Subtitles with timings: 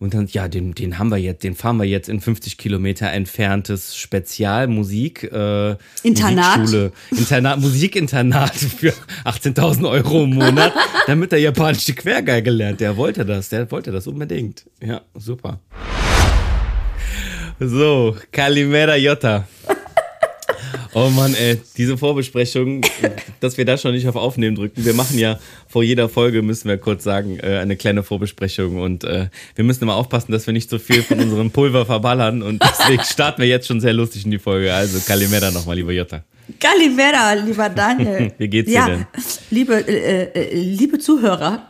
[0.00, 3.12] Und dann, ja, den, den haben wir jetzt, den fahren wir jetzt in 50 Kilometer
[3.12, 6.58] entferntes Spezialmusik äh, Internat.
[6.58, 8.94] Musikschule, Internat, Musikinternat für
[9.26, 10.72] 18.000 Euro im Monat,
[11.06, 12.80] damit er japanische Quergeige lernt.
[12.80, 14.64] Der wollte das, der wollte das unbedingt.
[14.82, 15.60] Ja, super.
[17.58, 19.46] So, Kalimera Jota.
[20.92, 22.82] Oh Mann, ey, diese Vorbesprechung,
[23.40, 24.84] dass wir da schon nicht auf Aufnehmen drücken.
[24.84, 29.04] Wir machen ja vor jeder Folge, müssen wir kurz sagen, äh, eine kleine Vorbesprechung und
[29.04, 32.62] äh, wir müssen immer aufpassen, dass wir nicht so viel von unserem Pulver verballern und
[32.62, 34.74] deswegen starten wir jetzt schon sehr lustig in die Folge.
[34.74, 36.24] Also Kalimera nochmal, lieber Jutta.
[36.58, 38.32] Kalimera, lieber Daniel.
[38.38, 39.06] Wie geht's dir ja, denn?
[39.50, 41.68] Liebe, äh, äh, liebe Zuhörer,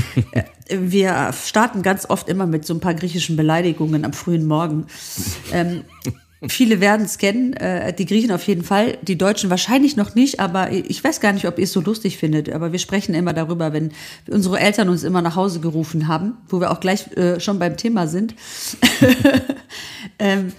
[0.68, 4.86] wir starten ganz oft immer mit so ein paar griechischen Beleidigungen am frühen Morgen.
[5.52, 5.84] Ähm,
[6.48, 10.40] Viele werden es kennen, äh, die Griechen auf jeden Fall, die Deutschen wahrscheinlich noch nicht,
[10.40, 13.32] aber ich weiß gar nicht, ob ihr es so lustig findet, aber wir sprechen immer
[13.32, 13.92] darüber, wenn
[14.28, 17.76] unsere Eltern uns immer nach Hause gerufen haben, wo wir auch gleich äh, schon beim
[17.76, 18.34] Thema sind.
[20.18, 20.52] ähm,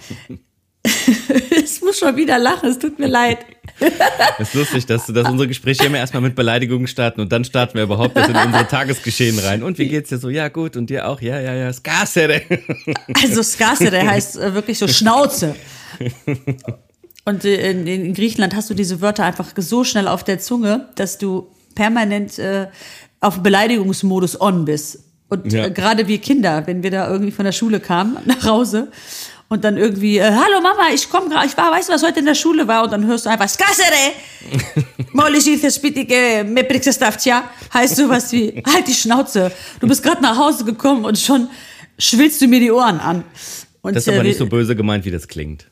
[1.64, 3.38] es muss schon wieder lachen, es tut mir leid.
[4.38, 7.74] Es ist lustig, dass, dass unsere Gespräche immer erstmal mit Beleidigungen starten und dann starten
[7.74, 9.62] wir überhaupt in unsere Tagesgeschehen rein.
[9.62, 10.28] Und wie geht's dir so?
[10.28, 10.76] Ja, gut.
[10.76, 11.20] Und dir auch?
[11.20, 11.72] Ja, ja, ja.
[11.72, 12.42] Skasere.
[13.22, 15.54] Also Skasere heißt äh, wirklich so Schnauze.
[17.24, 20.88] Und äh, in, in Griechenland hast du diese Wörter einfach so schnell auf der Zunge,
[20.94, 22.66] dass du permanent äh,
[23.20, 25.00] auf Beleidigungsmodus on bist.
[25.28, 25.66] Und Ja.
[25.66, 28.88] äh, gerade wir Kinder, wenn wir da irgendwie von der Schule kamen, nach Hause
[29.48, 32.20] und dann irgendwie, äh, hallo Mama, ich komme gerade, ich war, weißt du, was heute
[32.20, 32.84] in der Schule war?
[32.84, 34.12] Und dann hörst du einfach, Skasere!
[37.72, 39.52] heißt sowas wie, halt die Schnauze.
[39.80, 41.48] Du bist gerade nach Hause gekommen und schon
[41.98, 43.24] schwillst du mir die Ohren an.
[43.82, 45.68] Und, das ist aber äh, nicht so böse gemeint, wie das klingt.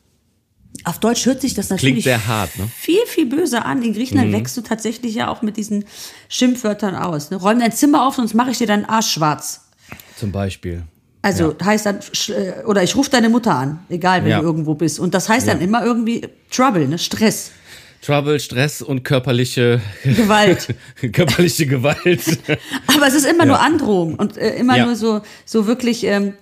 [0.84, 2.68] Auf Deutsch hört sich das natürlich Klingt sehr hart, ne?
[2.76, 3.82] viel, viel böse an.
[3.82, 4.34] In Griechenland mhm.
[4.34, 5.84] wächst du tatsächlich ja auch mit diesen
[6.28, 7.30] Schimpfwörtern aus.
[7.30, 7.36] Ne?
[7.36, 9.68] Räum dein Zimmer auf, sonst mache ich dir deinen Arsch schwarz.
[10.16, 10.84] Zum Beispiel.
[11.22, 14.40] Also heißt dann, äh, oder ich rufe deine Mutter an, egal wenn Ja.
[14.40, 14.98] du irgendwo bist.
[14.98, 16.98] Und das heißt dann immer irgendwie Trouble, ne?
[16.98, 17.52] Stress,
[18.04, 20.74] Trouble, Stress und körperliche Gewalt.
[21.12, 22.38] körperliche Gewalt.
[22.88, 24.86] Aber es ist immer nur Androhung und äh, immer Ja.
[24.86, 26.32] nur so, so wirklich, ähm,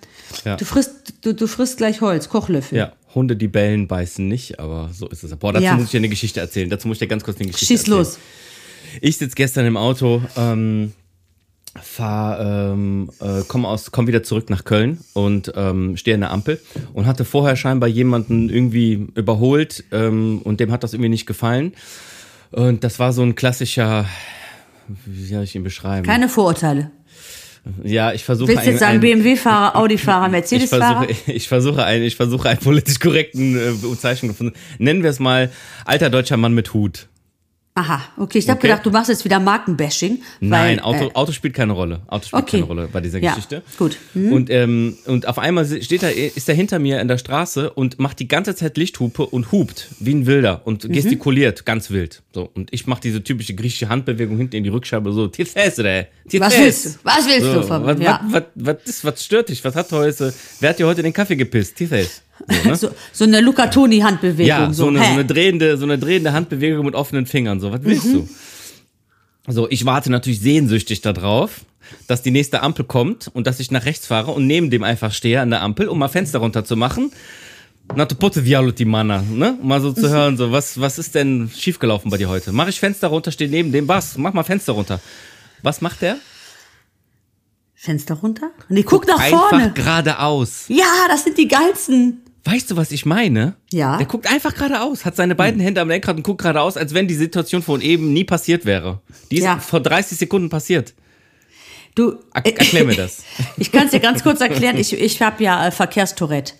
[0.46, 0.56] Ja.
[0.56, 2.78] du frisst, du, du frisst gleich Holz, Kochlöffel.
[2.78, 5.36] Ja, Hunde, die bellen, beißen nicht, aber so ist es.
[5.36, 5.74] Boah, dazu Ja.
[5.74, 6.70] muss ich dir eine Geschichte erzählen.
[6.70, 7.98] Dazu muss ich dir ganz kurz eine Geschichte Schieß erzählen.
[7.98, 8.18] los.
[9.02, 10.92] Ich sitze gestern im Auto, ähm,
[11.80, 16.32] fahr, ähm, äh, komm aus, komm wieder zurück nach Köln und ähm, stehe an der
[16.32, 16.60] Ampel
[16.94, 21.72] und hatte vorher scheinbar jemanden irgendwie überholt ähm, und dem hat das irgendwie nicht gefallen.
[22.50, 24.06] Und das war so ein klassischer,
[25.06, 26.04] wie soll ich ihn beschreiben?
[26.04, 26.90] Keine Vorurteile.
[27.84, 31.04] ja, ich versuche Willst du jetzt sagen BMW-Fahrer, Audi-Fahrer, ich Mercedes-Fahrer?
[31.04, 35.20] versuche, ich versuche einen, ich versuche einen politisch korrekten äh, Bezeichnung von, nennen wir es
[35.20, 35.50] mal
[35.84, 37.06] alter deutscher Mann mit Hut.
[37.80, 38.36] Aha, okay.
[38.38, 38.66] Ich habe Okay.
[38.68, 40.20] gedacht, du machst jetzt wieder Markenbashing.
[40.40, 42.02] Nein, weil, Auto, äh, Auto spielt keine Rolle.
[42.08, 42.56] Auto spielt Okay.
[42.58, 43.62] keine Rolle bei dieser Ja, Geschichte.
[43.78, 43.96] gut.
[44.12, 44.32] Mhm.
[44.32, 47.98] Und, ähm, und auf einmal steht er, ist er hinter mir in der Straße und
[47.98, 50.92] macht die ganze Zeit Lichthupe und hupt wie ein Wilder und Mhm.
[50.92, 52.22] gestikuliert, ganz wild.
[52.34, 55.28] So und ich mache diese typische griechische Handbewegung hinten in die Rückscheibe so.
[55.28, 56.08] Tifesre,
[56.38, 56.90] Was willst du?
[57.02, 58.04] Was willst so, du von was, mir?
[58.04, 58.20] Ja.
[58.28, 59.64] was, was, was, ist, was stört dich?
[59.64, 60.34] Was hat heute?
[60.60, 61.76] Wer hat dir heute den Kaffee gepisst?
[61.76, 62.22] Tifes.
[62.48, 62.76] So, ne?
[62.76, 64.46] So, so eine Luca Toni-Handbewegung.
[64.46, 65.04] Ja, so, eine, hä?
[65.06, 67.60] so, eine drehende, so eine drehende Handbewegung mit offenen Fingern.
[67.60, 68.12] So, was willst Mhm.
[69.46, 69.52] du?
[69.52, 71.62] So, ich warte natürlich sehnsüchtig darauf,
[72.06, 75.12] dass die nächste Ampel kommt und dass ich nach rechts fahre und neben dem einfach
[75.12, 77.10] stehe an der Ampel, um mal Fenster runter zu machen.
[77.96, 79.58] Na, to pote die Mana, ne?
[79.60, 79.96] Um mal so Mhm.
[79.96, 82.52] zu hören, so, was, was ist denn schiefgelaufen bei dir heute?
[82.52, 84.16] Mach ich Fenster runter, stehe neben dem, was?
[84.16, 85.00] Mach mal Fenster runter.
[85.62, 86.16] Was macht der?
[87.74, 88.50] Fenster runter?
[88.68, 89.72] Nee, guck nach Einfach vorne.
[89.72, 90.66] geradeaus.
[90.68, 92.20] Ja, das sind die geilsten.
[92.44, 93.54] Weißt du, was ich meine?
[93.70, 93.98] Ja.
[93.98, 97.06] Der guckt einfach geradeaus, hat seine beiden Hände am Lenkrad und guckt geradeaus, als wenn
[97.06, 99.00] die Situation von eben nie passiert wäre.
[99.30, 99.58] Die ist Ja.
[99.58, 100.94] vor 30 Sekunden passiert.
[101.94, 103.24] Du, Er erklär mir das.
[103.58, 104.76] ich kann es dir ganz kurz erklären.
[104.78, 106.54] Ich, ich habe ja äh, Verkehrstourette.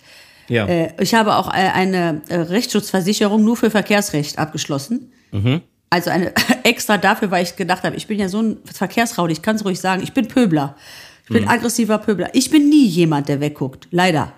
[0.49, 0.67] Ja.
[0.67, 5.11] Äh, ich habe auch äh, eine äh, Rechtsschutzversicherung nur für Verkehrsrecht abgeschlossen.
[5.31, 5.61] Mhm.
[5.89, 6.33] Also eine
[6.63, 9.65] extra dafür, weil ich gedacht habe, ich bin ja so ein Verkehrsraudi, ich kann es
[9.65, 10.75] ruhig sagen, ich bin Pöbler.
[11.23, 11.33] Ich Mhm.
[11.33, 12.29] bin aggressiver Pöbler.
[12.33, 13.87] Ich bin nie jemand, der wegguckt.
[13.91, 14.33] Leider.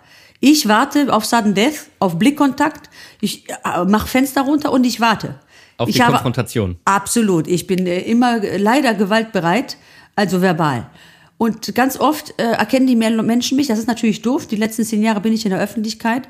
[0.45, 2.89] Ich warte auf Sudden Death, auf Blickkontakt,
[3.21, 5.35] ich äh, mache Fenster runter und ich warte.
[5.77, 6.75] Auf ich die Konfrontation.
[6.83, 7.47] Absolut.
[7.47, 9.77] Ich bin äh, immer äh, leider gewaltbereit,
[10.17, 10.89] also verbal.
[11.37, 15.01] Und ganz oft äh, erkennen die Menschen mich, das ist natürlich doof, die letzten zehn
[15.01, 16.23] Jahre bin ich in der Öffentlichkeit.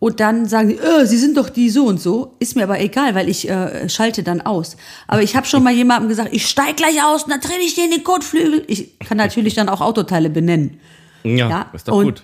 [0.00, 2.34] Und dann sagen die, äh, sie sind doch die so und so.
[2.40, 4.76] Ist mir aber egal, weil ich äh, schalte dann aus.
[5.06, 7.76] Aber ich habe schon mal jemandem gesagt, ich steig gleich aus und dann trete ich
[7.76, 8.64] dir in den Kotflügel.
[8.66, 10.80] Ich kann natürlich dann auch Autoteile benennen.
[11.22, 12.22] Ja, Ja, ist doch und, gut.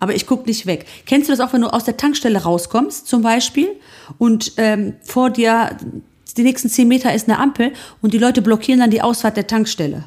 [0.00, 0.86] Aber ich guck nicht weg.
[1.06, 3.68] Kennst du das auch, wenn du aus der Tankstelle rauskommst, zum Beispiel,
[4.18, 5.76] und ähm, vor dir
[6.36, 9.46] die nächsten zehn Meter ist eine Ampel und die Leute blockieren dann die Ausfahrt der
[9.46, 10.04] Tankstelle.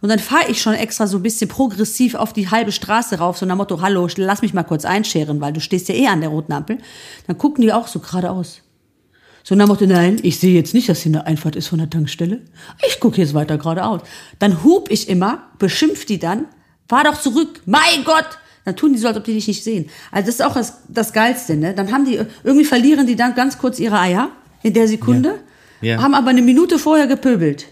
[0.00, 3.38] Und dann fahre ich schon extra so ein bisschen progressiv auf die halbe Straße rauf,
[3.38, 6.20] so nach Motto, hallo, lass mich mal kurz einscheren, weil du stehst ja eh an
[6.20, 6.78] der roten Ampel.
[7.26, 8.62] Dann gucken die auch so geradeaus.
[9.42, 11.90] So nach Motto, nein, ich sehe jetzt nicht, dass hier eine Einfahrt ist von der
[11.90, 12.42] Tankstelle.
[12.88, 14.00] Ich gucke jetzt weiter geradeaus.
[14.38, 16.46] Dann hub ich immer, beschimpf die dann,
[16.88, 18.39] fahr doch zurück, mein Gott!
[18.64, 19.88] Dann tun die so, als ob die dich nicht sehen.
[20.12, 21.74] Also das ist auch das, das Geilste, ne?
[21.74, 24.30] Dann haben die, irgendwie verlieren die dann ganz kurz ihre Eier
[24.62, 25.40] in der Sekunde,
[25.80, 25.94] Ja.
[25.96, 26.02] Ja.
[26.02, 27.66] haben aber eine Minute vorher gepöbelt.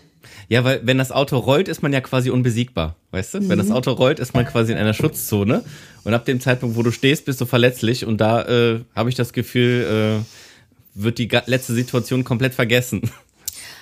[0.50, 3.48] Ja, weil wenn das Auto rollt, ist man ja quasi unbesiegbar, weißt du?
[3.50, 5.62] Wenn das Auto rollt, ist man quasi in einer Schutzzone
[6.04, 9.14] und ab dem Zeitpunkt, wo du stehst, bist du verletzlich und da äh, habe ich
[9.14, 13.02] das Gefühl, äh, wird die letzte Situation komplett vergessen.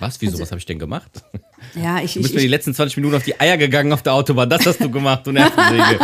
[0.01, 0.21] Was?
[0.21, 0.39] Wieso?
[0.39, 1.11] was habe ich denn gemacht?
[1.75, 3.93] Ja, ich, Du ich, bist mir die ich letzten 20 Minuten auf die Eier gegangen
[3.93, 4.49] auf der Autobahn.
[4.49, 5.99] Das hast du gemacht, du Nervensäge.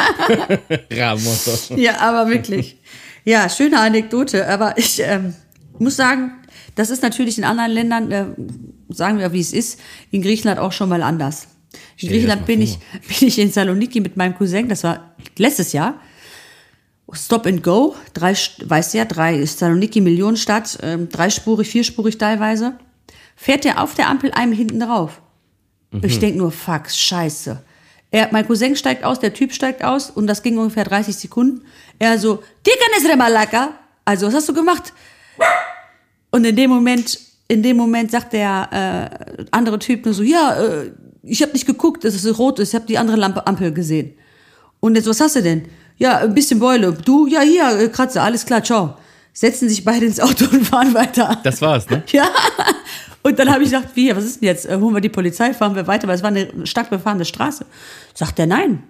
[0.91, 1.71] Ramos.
[1.77, 2.79] Ja, aber wirklich.
[3.25, 4.49] Ja, schöne Anekdote.
[4.49, 5.35] Aber ich ähm,
[5.79, 6.33] muss sagen,
[6.75, 8.25] das ist natürlich in anderen Ländern, äh,
[8.89, 9.79] sagen wir, wie es ist,
[10.11, 11.49] in Griechenland auch schon mal anders.
[11.99, 12.79] In Griechenland bin ich,
[13.19, 16.01] bin ich in Saloniki mit meinem Cousin, das war letztes Jahr.
[17.13, 18.35] Stop and Go, drei,
[18.65, 22.79] weißt du ja, drei, Saloniki, Millionenstadt, ähm, dreispurig, vierspurig teilweise.
[23.43, 25.21] Fährt der auf der Ampel einem hinten drauf.
[26.01, 27.61] Ich denk nur, fuck, scheiße.
[28.13, 31.63] Er, mein Cousin steigt aus, der Typ steigt aus und das ging ungefähr 30 Sekunden.
[31.99, 33.71] Er so, Tikanes Remalaka.
[34.05, 34.93] Also, was hast du gemacht?
[36.31, 37.19] Und in dem Moment,
[37.49, 40.93] in dem Moment sagt der äh, andere Typ nur so, ja, äh,
[41.25, 44.15] ich habe nicht geguckt, dass es rot ist, ich habe die andere Lampe Ampel gesehen.
[44.79, 45.65] Und jetzt, was hast du denn?
[45.97, 46.93] Ja, ein bisschen Beule.
[46.93, 48.99] Du, ja, hier, äh, Kratzer, alles klar, ciao.
[49.33, 51.41] Setzen sich beide ins Auto und fahren weiter.
[51.43, 52.05] Das war's, ne?
[52.13, 52.29] Ja.
[53.23, 54.67] Und dann habe ich gedacht, wie, was ist denn jetzt?
[54.67, 57.65] Äh, Holen wir die Polizei, fahren wir weiter, weil es war eine stark befahrene Straße.
[58.15, 58.83] Sagt er, nein.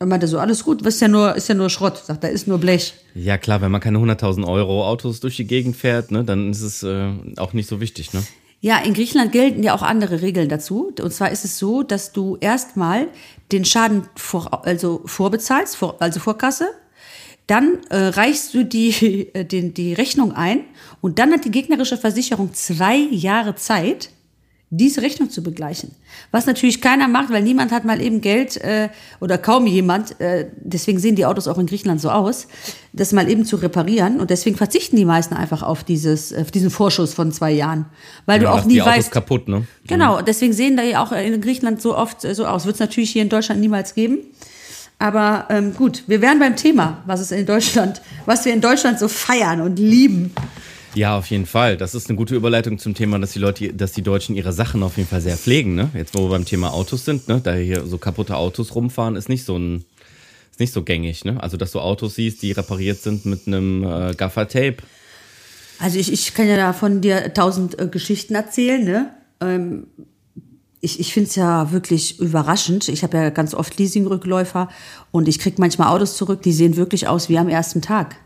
[0.00, 1.98] Er meinte so, alles gut, was ist ja nur, ist ja nur Schrott.
[2.04, 2.94] Sagt er, ist nur Blech.
[3.14, 6.62] Ja, klar, wenn man keine 100.000 Euro Autos durch die Gegend fährt, ne, dann ist
[6.62, 8.22] es äh, auch nicht so wichtig, ne?
[8.60, 10.92] Ja, in Griechenland gelten ja auch andere Regeln dazu.
[11.00, 13.06] Und zwar ist es so, dass du erstmal
[13.52, 16.68] den Schaden vor, also vorbezahlst, vor, also Vorkasse.
[17.48, 20.60] Dann äh, reichst du die, äh, den, die Rechnung ein
[21.00, 24.10] und dann hat die gegnerische Versicherung zwei Jahre Zeit,
[24.70, 25.92] diese Rechnung zu begleichen.
[26.30, 30.50] Was natürlich keiner macht, weil niemand hat mal eben Geld äh, oder kaum jemand, äh,
[30.56, 32.48] deswegen sehen die Autos auch in Griechenland so aus,
[32.92, 34.20] das mal eben zu reparieren.
[34.20, 37.86] Und deswegen verzichten die meisten einfach auf, dieses, auf diesen Vorschuss von zwei Jahren.
[38.26, 39.10] Weil Ja, du auch nie die Autos weißt.
[39.10, 39.66] kaputt, ne?
[39.86, 42.66] Genau, und deswegen sehen da ja auch in Griechenland so oft äh, so aus.
[42.66, 44.18] Wird es natürlich hier in Deutschland niemals geben.
[44.98, 48.98] Aber ähm, gut, wir wären beim Thema, was es in Deutschland, was wir in Deutschland
[48.98, 50.32] so feiern und lieben.
[50.94, 51.76] Ja, auf jeden Fall.
[51.76, 54.82] Das ist eine gute Überleitung zum Thema, dass die Leute, dass die Deutschen ihre Sachen
[54.82, 55.90] auf jeden Fall sehr pflegen, ne?
[55.94, 57.40] Jetzt, wo wir beim Thema Autos sind, ne?
[57.40, 59.84] Da hier so kaputte Autos rumfahren, ist nicht so ein,
[60.50, 61.40] ist nicht so gängig, ne?
[61.40, 64.78] Also, dass du Autos siehst, die repariert sind mit einem äh, Gaffer-Tape.
[65.78, 69.10] Also ich, ich kann ja da von dir tausend äh, Geschichten erzählen, ne?
[69.40, 69.86] Ähm,
[70.80, 72.88] ich ich finde es ja wirklich überraschend.
[72.88, 74.68] Ich habe ja ganz oft Leasingrückläufer
[75.10, 78.16] und ich krieg manchmal Autos zurück, die sehen wirklich aus wie am ersten Tag.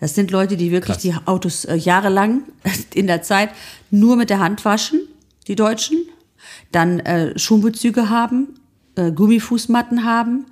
[0.00, 1.02] Das sind Leute, die wirklich Krass.
[1.02, 2.42] die Autos äh, jahrelang
[2.94, 3.50] in der Zeit
[3.90, 5.00] nur mit der Hand waschen,
[5.46, 5.98] die Deutschen,
[6.72, 8.48] dann äh, Schuhbezüge haben,
[8.96, 10.46] äh, Gummifußmatten haben,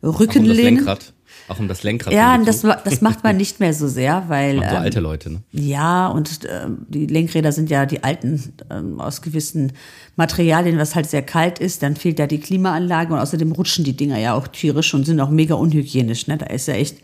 [0.00, 0.76] um das Rückenlehnen.
[0.76, 1.12] Lenkrad.
[1.48, 2.12] Auch um das Lenkrad.
[2.12, 5.30] Ja, das, das macht man nicht mehr so sehr, weil Machen so ähm, alte Leute,
[5.30, 5.42] ne?
[5.52, 9.72] ja, und ähm, die Lenkräder sind ja die alten ähm, aus gewissen
[10.16, 11.82] Materialien, was halt sehr kalt ist.
[11.82, 15.20] Dann fehlt ja die Klimaanlage und außerdem rutschen die Dinger ja auch tierisch und sind
[15.20, 16.26] auch mega unhygienisch.
[16.26, 16.36] Ne?
[16.36, 16.98] Da ist ja echt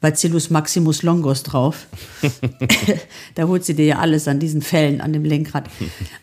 [0.00, 1.86] Bacillus maximus longus drauf.
[3.34, 5.68] da holt sie dir ja alles an diesen Fällen an dem Lenkrad.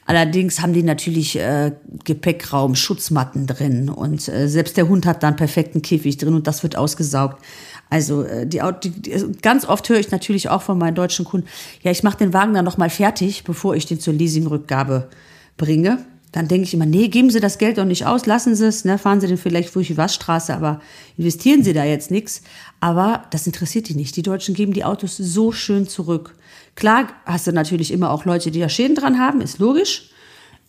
[0.06, 5.28] Allerdings haben die natürlich äh, Gepäckraum, Schutzmatten drin und äh, selbst der Hund hat da
[5.28, 7.44] einen perfekten Käfig drin und das wird ausgesaugt.
[7.90, 11.48] Also äh, die, die, die, ganz oft höre ich natürlich auch von meinen deutschen Kunden,
[11.82, 15.10] ja, ich mache den Wagen dann noch mal fertig, bevor ich den zur Leasingrückgabe
[15.58, 16.06] bringe.
[16.34, 18.84] Dann denke ich immer, nee, geben Sie das Geld doch nicht aus, lassen Sie es,
[18.84, 20.82] ne, fahren Sie den vielleicht durch die Waschstraße, aber
[21.18, 22.42] investieren Sie da jetzt nichts.
[22.80, 24.16] Aber das interessiert die nicht.
[24.16, 26.36] Die Deutschen geben die Autos so schön zurück.
[26.76, 30.12] Klar hast du natürlich immer auch Leute, die da Schäden dran haben, ist logisch.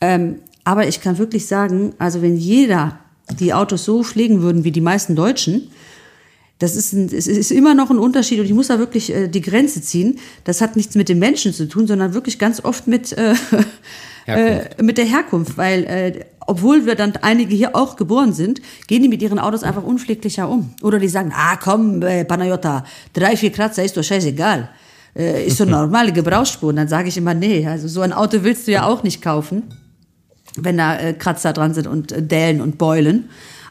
[0.00, 2.98] Ähm, aber ich kann wirklich sagen, also wenn jeder
[3.38, 5.70] die Autos so pflegen würden wie die meisten Deutschen,
[6.58, 9.28] das ist, ein, es ist immer noch ein Unterschied und ich muss da wirklich äh,
[9.28, 10.18] die Grenze ziehen.
[10.44, 13.34] Das hat nichts mit den Menschen zu tun, sondern wirklich ganz oft mit, äh.
[14.26, 19.02] Äh, mit der Herkunft, weil äh, obwohl wir dann einige hier auch geboren sind, gehen
[19.02, 20.74] die mit ihren Autos einfach unpfleglicher um.
[20.82, 22.84] Oder die sagen, ah komm, äh, Panayota,
[23.14, 24.68] drei, vier Kratzer ist doch scheißegal.
[25.16, 26.68] Äh, ist so eine normale Gebrauchsspur.
[26.68, 29.22] Und dann sage ich immer, nee, also so ein Auto willst du ja auch nicht
[29.22, 29.62] kaufen,
[30.56, 33.30] wenn da äh, Kratzer dran sind und äh, Dellen und Beulen.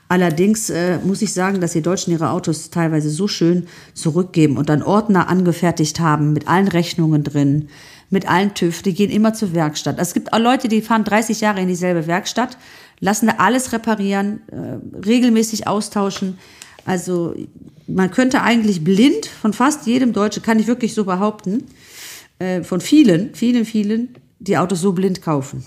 [0.10, 4.70] Allerdings äh, muss ich sagen, dass die Deutschen ihre Autos teilweise so schön zurückgeben und
[4.70, 7.68] dann Ordner angefertigt haben mit allen Rechnungen drin,
[8.10, 8.82] mit allen TÜV.
[8.84, 9.98] Die gehen immer zur Werkstatt.
[10.00, 12.58] Es gibt auch Leute, die fahren 30 Jahre in dieselbe Werkstatt,
[13.02, 16.38] lassen da alles reparieren, äh, regelmäßig austauschen.
[16.86, 17.36] Also
[17.86, 21.66] man könnte eigentlich blind von fast jedem Deutschen, kann ich wirklich so behaupten,
[22.40, 25.66] äh, von vielen, vielen, vielen, die Autos so blind kaufen.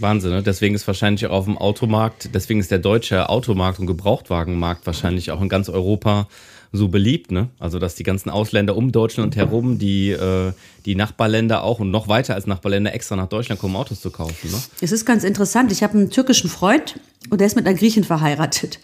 [0.00, 0.42] Wahnsinn, ne?
[0.42, 5.30] Deswegen ist wahrscheinlich auch auf dem Automarkt, deswegen ist der deutsche Automarkt und Gebrauchtwagenmarkt wahrscheinlich
[5.30, 6.28] auch in ganz Europa
[6.72, 7.48] so beliebt, ne?
[7.58, 10.52] Also dass die ganzen Ausländer um Deutschland herum, die, äh,
[10.84, 14.50] die Nachbarländer auch und noch weiter als Nachbarländer extra nach Deutschland kommen, Autos zu kaufen.
[14.50, 14.58] Ne?
[14.80, 15.72] Es ist ganz interessant.
[15.72, 18.78] Ich habe einen türkischen Freund und der ist mit einer Griechin verheiratet.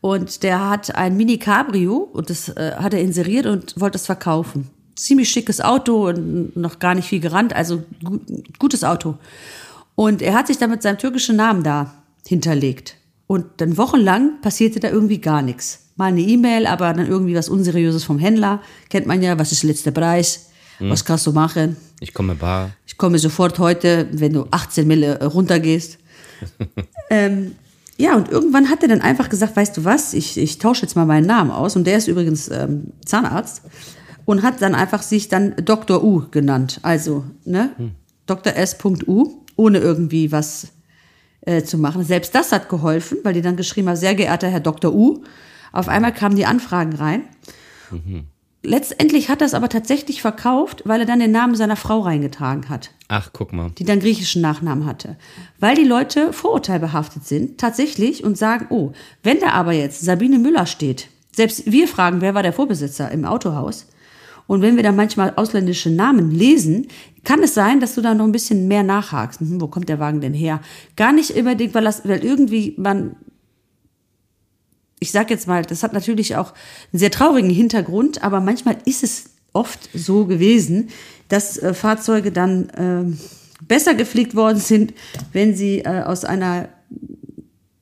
[0.00, 4.06] Und der hat ein Mini Cabrio und das äh, hat er inseriert und wollte es
[4.06, 4.68] verkaufen.
[4.94, 8.20] Ziemlich schickes Auto und noch gar nicht viel gerannt, also gut,
[8.58, 9.16] gutes Auto.
[9.94, 12.96] Und er hat sich dann mit seinem türkischen Namen da hinterlegt.
[13.26, 15.90] Und dann wochenlang passierte da irgendwie gar nichts.
[15.96, 18.60] Mal eine E-Mail, aber dann irgendwie was Unseriöses vom Händler.
[18.88, 20.50] Kennt man ja, was ist der letzte Preis?
[20.88, 21.76] Was kannst du machen?
[22.00, 22.70] Ich komme bar.
[22.86, 25.98] Ich komme sofort heute, wenn du 18 Mille äh, runtergehst.
[27.10, 27.52] ähm,
[27.98, 30.96] ja, und irgendwann hat er dann einfach gesagt, weißt du was, ich, ich tausche jetzt
[30.96, 31.76] mal meinen Namen aus.
[31.76, 33.62] Und der ist übrigens ähm, Zahnarzt.
[34.24, 36.02] Und hat dann einfach sich dann Dr.
[36.02, 36.78] U genannt.
[36.82, 37.70] Also, ne?
[38.26, 38.54] Dr.
[38.54, 40.68] S.U, ohne irgendwie was
[41.42, 42.04] äh, zu machen.
[42.04, 44.92] Selbst das hat geholfen, weil die dann geschrieben haben, sehr geehrter Herr Dr.
[44.92, 45.22] U.
[45.72, 47.24] Auf einmal kamen die Anfragen rein.
[48.62, 52.68] Letztendlich hat er es aber tatsächlich verkauft, weil er dann den Namen seiner Frau reingetragen
[52.68, 53.70] hat Ach, guck mal.
[53.76, 55.16] die dann griechischen Nachnamen hatte.
[55.58, 58.92] Weil die Leute vorurteilbehaftet sind, tatsächlich, und sagen, oh,
[59.22, 63.24] wenn da aber jetzt Sabine Müller steht, selbst wir fragen, wer war der Vorbesitzer im
[63.24, 63.86] Autohaus,
[64.46, 66.88] und wenn wir dann manchmal ausländische Namen lesen,
[67.24, 69.40] kann es sein, dass du da noch ein bisschen mehr nachhakst.
[69.40, 70.60] Hm, wo kommt der Wagen denn her?
[70.96, 73.16] Gar nicht unbedingt, weil, das, weil irgendwie man
[75.02, 76.52] ich sag jetzt mal, das hat natürlich auch
[76.92, 80.90] einen sehr traurigen Hintergrund, aber manchmal ist es oft so gewesen,
[81.28, 83.18] dass äh, Fahrzeuge dann ähm,
[83.66, 84.94] besser gepflegt worden sind,
[85.32, 86.68] wenn sie äh, aus einer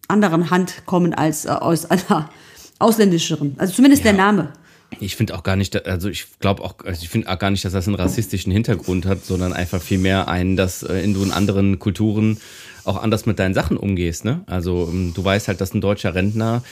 [0.09, 2.31] anderen Hand kommen als äh, aus einer
[2.79, 3.55] ausländischeren.
[3.59, 4.55] Also zumindest der Name.
[4.99, 7.65] Ich finde auch gar nicht, also ich glaube auch, also ich finde auch gar nicht,
[7.65, 11.31] dass das einen rassistischen Hintergrund hat, sondern einfach vielmehr einen, dass äh, in du in
[11.31, 12.39] anderen Kulturen
[12.85, 14.25] auch anders mit deinen Sachen umgehst.
[14.25, 14.41] Ne?
[14.47, 16.63] Also ähm, du weißt halt, dass ein deutscher Rentner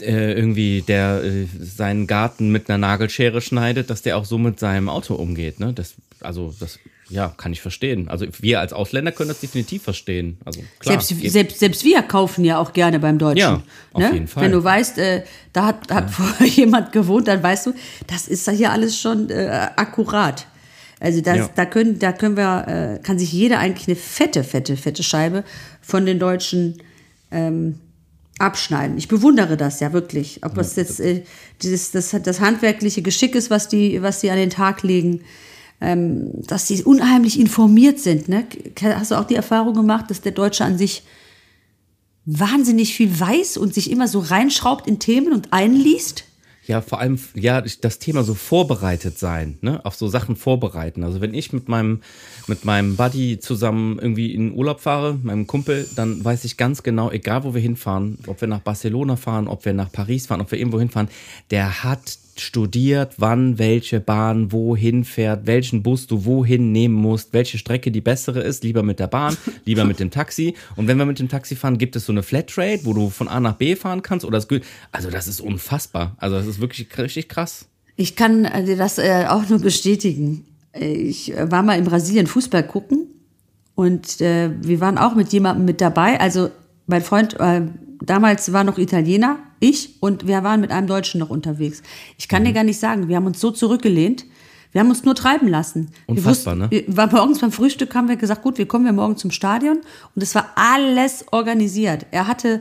[0.00, 4.58] äh, irgendwie, der äh, seinen Garten mit einer Nagelschere schneidet, dass der auch so mit
[4.58, 5.60] seinem Auto umgeht.
[5.60, 5.72] Ne?
[5.72, 8.08] Das, also das, ja, kann ich verstehen.
[8.08, 10.38] Also wir als Ausländer können das definitiv verstehen.
[10.44, 13.38] Also klar, selbst, selbst, selbst wir kaufen ja auch gerne beim Deutschen.
[13.38, 14.12] Ja, auf ne?
[14.12, 14.44] jeden Fall.
[14.44, 15.22] Wenn du weißt, äh,
[15.52, 17.74] da hat, hat vorher jemand gewohnt, dann weißt du,
[18.08, 20.46] das ist ja hier alles schon äh, akkurat.
[20.98, 21.50] Also das, Ja.
[21.54, 25.44] da können, da können wir, äh, kann sich jeder eigentlich eine fette, fette, fette Scheibe
[25.82, 26.82] von den Deutschen
[27.30, 27.78] ähm,
[28.38, 28.98] abschneiden.
[28.98, 30.40] Ich bewundere das ja wirklich.
[30.42, 31.22] Ob es jetzt äh,
[31.62, 35.20] dieses, das, das handwerkliche Geschick ist, was die, was die an den Tag legen,
[35.80, 38.28] ähm, dass sie unheimlich informiert sind.
[38.28, 38.44] Ne?
[38.80, 41.02] Hast du auch die Erfahrung gemacht, dass der Deutsche an sich
[42.24, 46.24] wahnsinnig viel weiß und sich immer so reinschraubt in Themen und einliest?
[46.66, 51.04] Ja, vor allem, ja, das Thema so vorbereitet sein, ne, auf so Sachen vorbereiten.
[51.04, 52.02] Also wenn ich mit meinem,
[52.48, 57.12] mit meinem Buddy zusammen irgendwie in Urlaub fahre, meinem Kumpel, dann weiß ich ganz genau,
[57.12, 60.50] egal wo wir hinfahren, ob wir nach Barcelona fahren, ob wir nach Paris fahren, ob
[60.50, 61.08] wir irgendwo hinfahren,
[61.52, 67.58] der hat studiert, wann welche Bahn wohin fährt, welchen Bus du wohin nehmen musst, welche
[67.58, 70.54] Strecke die bessere ist, lieber mit der Bahn, lieber mit dem Taxi.
[70.76, 73.28] Und wenn wir mit dem Taxi fahren, gibt es so eine Flatrate, wo du von
[73.28, 74.64] A nach B fahren kannst oder das gilt.
[74.92, 76.16] Also das ist unfassbar.
[76.18, 77.66] Also das ist wirklich richtig krass.
[77.96, 80.44] Ich kann dir das äh, auch nur bestätigen.
[80.78, 83.06] Ich war mal in Brasilien Fußball gucken
[83.74, 86.20] und äh, wir waren auch mit jemandem mit dabei.
[86.20, 86.50] Also
[86.86, 87.62] mein Freund äh,
[88.02, 91.82] damals war noch Italiener, ich und wir waren mit einem Deutschen noch unterwegs.
[92.18, 94.24] Ich kann dir gar nicht sagen, wir haben uns so zurückgelehnt.
[94.72, 95.90] Wir haben uns nur treiben lassen.
[96.06, 96.70] Unfassbar, wir ne?
[96.70, 99.78] Wir, war morgens beim Frühstück haben wir gesagt, gut, wir kommen wir morgen zum Stadion
[100.14, 102.04] und es war alles organisiert.
[102.10, 102.60] Er hatte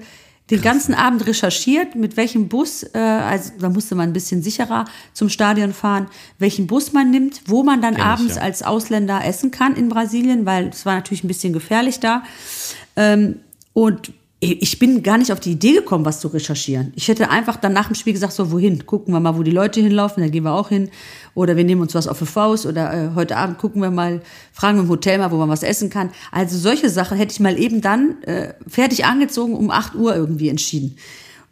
[0.50, 4.86] den ganzen Abend recherchiert, mit welchem Bus, äh, also da musste man ein bisschen sicherer
[5.12, 8.44] zum Stadion fahren, welchen Bus man nimmt, wo man dann Kenn ich, abends ja.
[8.44, 12.24] als Ausländer essen kann in Brasilien, weil es war natürlich ein bisschen gefährlich da.
[12.96, 13.40] Ähm,
[13.74, 14.14] und
[14.54, 16.92] ich bin gar nicht auf die Idee gekommen, was zu recherchieren.
[16.96, 18.86] Ich hätte einfach dann nach dem Spiel gesagt, so wohin?
[18.86, 20.90] Gucken wir mal, wo die Leute hinlaufen, dann gehen wir auch hin.
[21.34, 24.22] Oder wir nehmen uns was auf die Faust oder äh, heute Abend gucken wir mal,
[24.52, 26.10] fragen wir im Hotel mal, wo man was essen kann.
[26.32, 30.50] Also solche Sachen hätte ich mal eben dann äh, fertig angezogen, um 8 Uhr irgendwie
[30.50, 30.98] entschieden.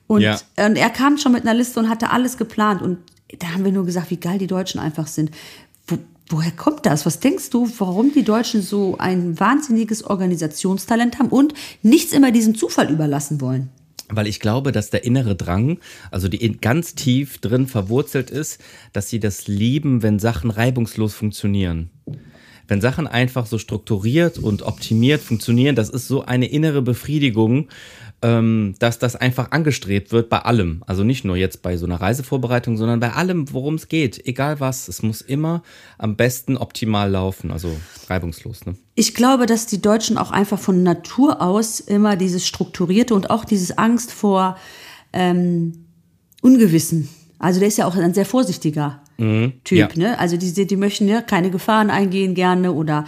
[0.08, 0.38] Und, Ja.
[0.58, 2.82] und er kam schon mit einer Liste und hatte alles geplant.
[2.82, 2.98] Und
[3.40, 5.32] da haben wir nur gesagt, wie geil die Deutschen einfach sind.
[6.34, 7.06] Wo, woher kommt das?
[7.06, 12.56] Was denkst du, warum die Deutschen so ein wahnsinniges Organisationstalent haben und nichts immer diesem
[12.56, 13.70] Zufall überlassen wollen?
[14.10, 15.78] Weil ich glaube, dass der innere Drang,
[16.10, 18.60] also die ganz tief drin verwurzelt ist,
[18.94, 21.92] dass sie das lieben, wenn Sachen reibungslos funktionieren.
[22.68, 27.68] Wenn Sachen einfach so strukturiert und optimiert funktionieren, das ist so eine innere Befriedigung,
[28.24, 30.82] dass das einfach angestrebt wird bei allem.
[30.88, 34.26] Also nicht nur jetzt bei so einer Reisevorbereitung, sondern bei allem, worum es geht.
[34.26, 35.62] Egal was, es muss immer
[35.98, 37.76] am besten optimal laufen, also
[38.10, 38.66] reibungslos.
[38.66, 38.76] Ne?
[38.96, 43.44] Ich glaube, dass die Deutschen auch einfach von Natur aus immer dieses Strukturierte und auch
[43.44, 44.58] dieses Angst vor
[45.12, 45.86] ähm,
[46.42, 47.10] Ungewissen.
[47.40, 49.78] Also der ist ja auch ein sehr vorsichtiger Typ.
[49.78, 49.88] ja.
[49.96, 50.20] Ne?
[50.20, 53.06] Also die, die möchten ja keine Gefahren eingehen gerne oder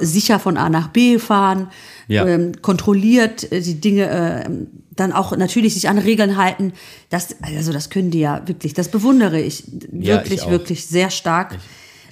[0.00, 1.68] sicher von A nach B fahren,
[2.08, 2.26] Ja.
[2.26, 6.72] ähm, kontrolliert äh, die Dinge ähm, dann auch natürlich sich an Regeln halten.
[7.08, 10.50] Das, also das können die ja wirklich, das bewundere ich Ja, wirklich, ich auch.
[10.50, 11.58] wirklich sehr stark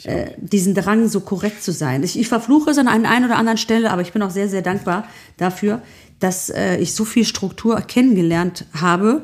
[0.05, 2.03] äh, diesen Drang, so korrekt zu sein.
[2.03, 4.49] Ich, ich verfluche es an einer einen oder anderen Stelle, aber ich bin auch sehr,
[4.49, 5.05] sehr dankbar
[5.37, 5.83] dafür,
[6.21, 9.23] dass äh, ich so viel Struktur kennengelernt habe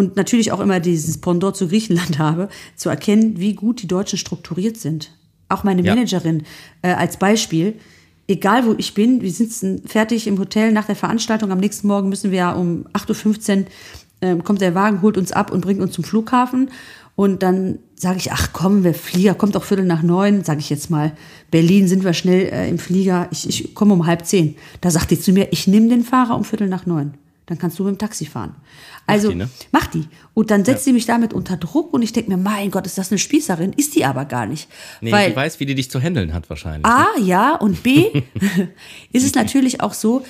[0.00, 4.18] und natürlich auch immer dieses Pendant zu Griechenland habe, zu erkennen, wie gut die Deutschen
[4.18, 5.12] strukturiert sind.
[5.50, 5.94] Auch meine Ja.
[5.94, 6.44] Managerin
[6.80, 7.74] äh, als Beispiel.
[8.26, 11.52] Egal wo ich bin, wir sitzen fertig im Hotel nach der Veranstaltung.
[11.52, 13.64] Am nächsten Morgen müssen wir ja um 8.15 Uhr,
[14.22, 16.70] ähm, kommt der Wagen, holt uns ab und bringt uns zum Flughafen.
[17.14, 20.70] Und dann sage ich, ach komm, wir Flieger, kommt auch Viertel nach neun, sage ich
[20.70, 21.12] jetzt mal.
[21.50, 23.28] Berlin sind wir schnell äh, im Flieger.
[23.32, 24.56] Ich, ich komme um halb zehn.
[24.80, 27.12] Da sagt die zu mir, ich nehme den Fahrer um Viertel nach neun.
[27.50, 28.54] Dann kannst du mit dem Taxi fahren.
[29.08, 29.50] Also die, ne?
[29.72, 30.04] mach die.
[30.34, 32.96] Und dann setzt sie mich damit unter Druck und ich denke mir, mein Gott, ist
[32.96, 33.72] das eine Spießerin?
[33.72, 34.68] Ist die aber gar nicht.
[35.00, 36.86] Nee, Weil die weiß, wie die dich zu handeln hat wahrscheinlich.
[36.86, 38.06] A, ja, und B,
[39.12, 40.24] ist es natürlich auch so,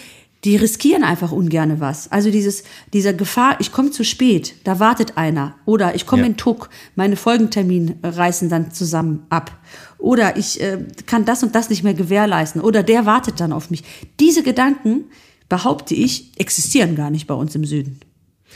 [0.45, 2.11] die riskieren einfach ungerne was.
[2.11, 5.57] Also dieses, dieser Gefahr, ich komme zu spät, da wartet einer.
[5.67, 6.29] Oder ich komme Ja.
[6.29, 9.55] in Tuck, meine Folgentermin reißen dann zusammen ab.
[9.99, 12.63] Oder ich äh, kann das und das nicht mehr gewährleisten.
[12.63, 13.85] Oder der wartet dann auf mich.
[14.19, 15.05] Diese Gedanken,
[15.51, 18.01] behaupte ich, existieren gar nicht bei uns im Süden.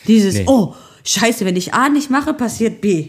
[0.07, 0.45] Dieses, Nee.
[0.47, 3.09] oh, scheiße, wenn ich A nicht mache, passiert B.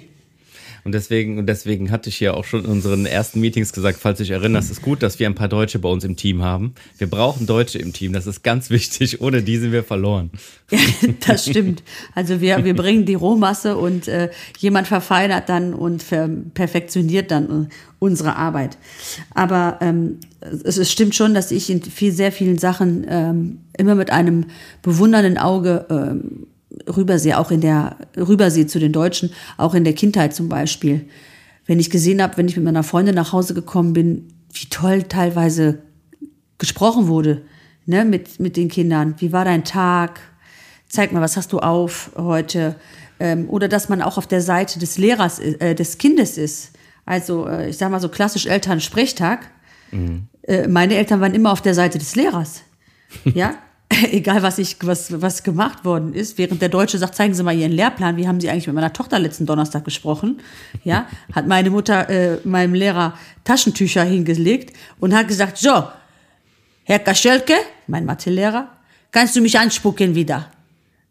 [0.86, 4.19] Und deswegen, und deswegen hatte ich ja auch schon in unseren ersten Meetings gesagt, falls
[4.19, 6.76] du dich erinnerst, ist gut, dass wir ein paar Deutsche bei uns im Team haben.
[7.00, 9.19] Wir brauchen Deutsche im Team, das ist ganz wichtig.
[9.19, 10.30] Ohne die sind wir verloren.
[10.69, 10.78] Ja,
[11.28, 11.82] das stimmt.
[12.13, 16.06] Also wir, wir bringen die Rohmasse und äh, jemand verfeinert dann und
[16.54, 17.67] perfektioniert dann äh,
[17.98, 18.78] unsere Arbeit.
[19.34, 23.95] Aber ähm, es, es stimmt schon, dass ich in viel, sehr vielen Sachen ähm, immer
[23.95, 24.45] mit einem
[24.84, 26.45] bewundernden Auge ähm,
[26.88, 31.07] rübersehe, auch in der rübersehe zu den Deutschen, auch in der Kindheit zum Beispiel.
[31.65, 35.03] Wenn ich gesehen habe, wenn ich mit meiner Freundin nach Hause gekommen bin, wie toll
[35.03, 35.79] teilweise
[36.57, 37.41] gesprochen wurde
[37.85, 39.15] ne, mit, mit den Kindern.
[39.19, 40.19] Wie war dein Tag?
[40.88, 42.75] Zeig mal, was hast du auf heute?
[43.19, 46.71] Ähm, oder dass man auch auf der Seite des Lehrers, äh, des Kindes ist.
[47.05, 49.49] Also, äh, ich sag mal so klassisch Elternsprechtag.
[50.43, 52.61] Äh, meine Eltern waren immer auf der Seite des Lehrers.
[53.23, 53.55] Ja?
[54.12, 56.38] Egal, was, ich, was, was gemacht worden ist.
[56.38, 58.17] Während der Deutsche sagt, zeigen Sie mal Ihren Lehrplan.
[58.17, 60.41] Wie haben Sie eigentlich mit meiner Tochter letzten Donnerstag gesprochen?
[60.84, 61.08] Ja?
[61.34, 65.84] Hat meine Mutter äh, meinem Lehrer Taschentücher hingelegt und hat gesagt, so,
[66.84, 67.56] Herr Kaschelke,
[67.88, 68.69] mein Mathelehrer,
[69.12, 70.50] kannst du mich anspucken wieder?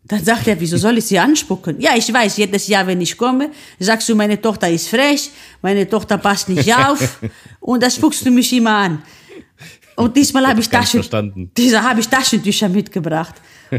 [0.07, 1.81] Dann sagt er, wieso soll ich sie anspucken?
[1.81, 5.31] Ja, ich weiß, jedes Jahr, wenn ich komme, sagst du, meine Tochter ist frech,
[5.63, 7.21] meine Tochter passt nicht auf
[7.61, 9.03] und da spuckst du mich immer an.
[9.97, 13.35] Und diesmal habe ich, Taschen, habe ich Taschentücher mitgebracht.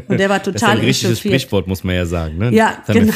[0.08, 1.20] Und der war Das ist total ein griechisches.
[1.20, 2.38] Sprichwort, muss man ja sagen.
[2.38, 2.54] Ne?
[2.54, 3.14] Ja, genau.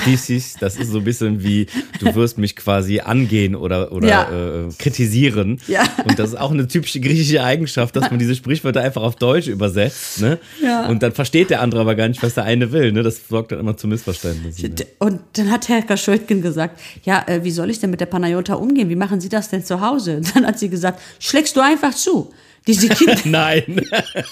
[0.59, 1.67] Das ist so ein bisschen wie,
[1.99, 4.23] du wirst mich quasi angehen oder, oder Ja.
[4.67, 5.59] äh, kritisieren.
[5.67, 5.83] Ja.
[6.05, 9.47] Und das ist auch eine typische griechische Eigenschaft, dass man diese Sprichwörter einfach auf Deutsch
[9.47, 10.21] übersetzt.
[10.21, 10.39] Ne?
[10.61, 10.87] Ja.
[10.87, 12.91] Und dann versteht der andere aber gar nicht, was der eine will.
[12.91, 13.03] Ne?
[13.03, 14.69] Das sorgt dann immer zu Missverständnissen.
[14.69, 14.85] Ne?
[14.99, 18.55] Und dann hat Herr Kaschultgen gesagt, ja, äh, wie soll ich denn mit der Panayota
[18.55, 18.89] umgehen?
[18.89, 20.17] Wie machen Sie das denn zu Hause?
[20.17, 22.31] Und dann hat sie gesagt, schlägst du einfach zu.
[22.67, 23.81] Diese Kinder, Nein.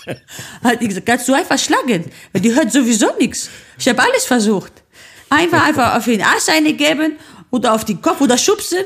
[0.64, 2.06] hat die gesagt, kannst du einfach schlagen.
[2.32, 3.50] Weil die hört sowieso nichts.
[3.78, 4.74] Ich habe alles versucht.
[5.30, 7.14] Einfach, einfach auf den Arsch eine geben
[7.52, 8.80] oder auf den Kopf oder schubsen.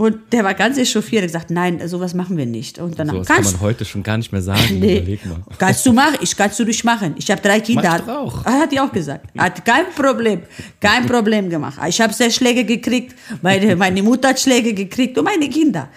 [0.00, 1.22] Und der war ganz echauffiert.
[1.22, 2.78] Er hat gesagt, nein, sowas machen wir nicht.
[2.78, 4.62] Und danach, So was kann kannst, man heute schon gar nicht mehr sagen.
[4.78, 5.18] nee,
[5.58, 7.16] kannst du machen, ich kannst du nicht machen.
[7.18, 7.82] Ich habe drei Kinder.
[7.82, 8.46] Mach ich doch auch.
[8.46, 9.26] Ah, Hat die auch gesagt.
[9.36, 10.42] Hat kein Problem,
[10.80, 11.80] kein Problem gemacht.
[11.88, 15.88] Ich habe sehr Schläge gekriegt, meine, meine Mutter hat Schläge gekriegt und meine Kinder.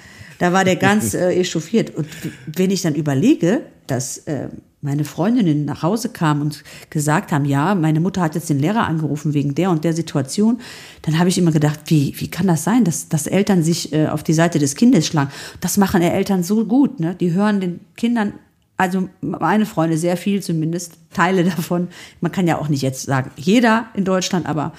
[0.42, 1.96] Da war der ganz äh, echauffiert.
[1.96, 2.08] Und
[2.48, 4.50] wenn ich dann überlege, dass äh,
[4.82, 8.88] meine Freundinnen nach Hause kamen und gesagt haben, ja, meine Mutter hat jetzt den Lehrer
[8.88, 10.60] angerufen wegen der und der Situation,
[11.04, 14.08] dann habe ich immer gedacht, wie, wie kann das sein, dass, dass Eltern sich äh,
[14.08, 15.30] auf die Seite des Kindes schlagen?
[15.60, 17.14] Das machen Eltern so gut, ne?
[17.14, 18.34] Die hören den Kindern,
[18.78, 21.90] also meine Freunde sehr viel zumindest, Teile davon.
[22.20, 24.74] Man kann ja auch nicht jetzt sagen, jeder in Deutschland, aber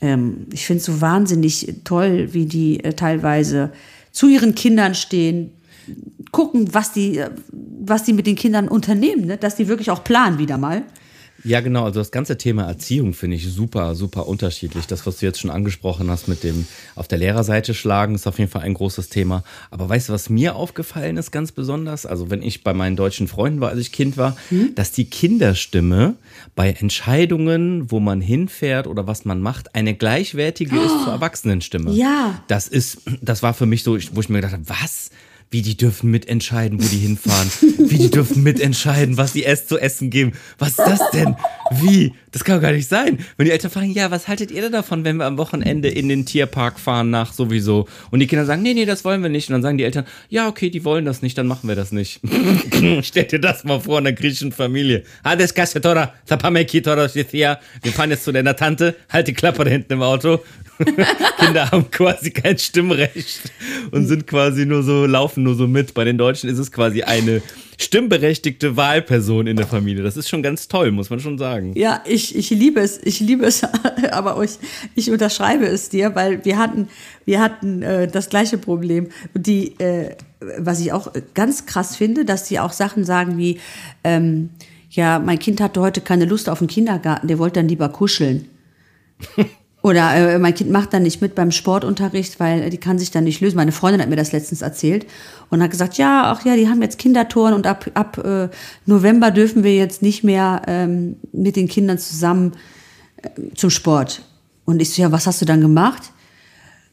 [0.00, 3.70] ähm, ich finde es so wahnsinnig toll, wie die äh, teilweise
[4.14, 5.50] zu ihren Kindern stehen,
[6.30, 9.36] gucken, was die, äh, was die mit den Kindern unternehmen, ne?
[9.36, 10.84] dass die wirklich auch planen wieder mal.
[11.44, 11.84] Ja, genau.
[11.84, 14.86] Also das ganze Thema Erziehung finde ich super, super unterschiedlich.
[14.86, 18.38] Das, was du jetzt schon angesprochen hast mit dem auf der Lehrerseite schlagen, ist auf
[18.38, 19.44] jeden Fall ein großes Thema.
[19.70, 22.06] Aber weißt du, was mir aufgefallen ist ganz besonders?
[22.06, 24.74] Also wenn ich bei meinen deutschen Freunden war, als ich Kind war, hm?
[24.74, 26.14] dass die Kinderstimme
[26.56, 31.90] bei Entscheidungen, wo man hinfährt oder was man macht, eine gleichwertige oh, ist zur Erwachsenenstimme.
[31.92, 32.42] Ja.
[32.48, 35.10] Das ist, das war für mich so, wo ich mir gedacht habe, was?
[35.54, 39.78] Wie die dürfen mitentscheiden, wo die hinfahren, wie die dürfen mitentscheiden, was die es zu
[39.78, 40.32] essen geben.
[40.58, 41.36] Was ist das denn?
[41.80, 42.12] Wie?
[42.32, 43.20] Das kann doch gar nicht sein.
[43.36, 46.08] Wenn die Eltern fragen, ja, was haltet ihr denn davon, wenn wir am Wochenende in
[46.08, 47.86] den Tierpark fahren nach sowieso?
[48.10, 49.48] Und die Kinder sagen, nee, nee, das wollen wir nicht.
[49.48, 51.92] Und dann sagen die Eltern, ja, okay, die wollen das nicht, dann machen wir das
[51.92, 52.20] nicht.
[53.02, 55.04] Stell dir das mal vor, in einer griechischen Familie.
[55.22, 55.48] Wir
[57.92, 60.40] fahren jetzt zu deiner Tante, halt die Klappe da hinten im Auto.
[61.38, 63.52] Kinder haben quasi kein Stimmrecht
[63.90, 65.94] und sind quasi nur so, laufen nur so mit.
[65.94, 67.42] Bei den Deutschen ist es quasi eine
[67.78, 70.02] stimmberechtigte Wahlperson in der Familie.
[70.02, 71.72] Das ist schon ganz toll, muss man schon sagen.
[71.76, 73.62] Ja, ich, ich liebe es, ich liebe es,
[74.12, 74.58] aber ich,
[74.94, 76.88] ich unterschreibe es dir, weil wir hatten,
[77.24, 79.08] wir hatten äh, das gleiche Problem.
[79.34, 80.16] Die, äh,
[80.58, 83.60] was ich auch ganz krass finde, dass die auch Sachen sagen wie,
[84.02, 84.50] ähm,
[84.90, 88.48] ja, mein Kind hatte heute keine Lust auf den Kindergarten, der wollte dann lieber kuscheln.
[89.84, 93.24] Oder äh, mein Kind macht dann nicht mit beim Sportunterricht, weil die kann sich dann
[93.24, 93.56] nicht lösen.
[93.56, 95.04] Meine Freundin hat mir das letztens erzählt
[95.50, 98.48] und hat gesagt, ja, ach ja, die haben jetzt Kindertouren und ab, ab äh,
[98.86, 102.52] November dürfen wir jetzt nicht mehr ähm, mit den Kindern zusammen
[103.18, 104.22] äh, zum Sport.
[104.64, 106.12] Und ich so, ja, was hast du dann gemacht?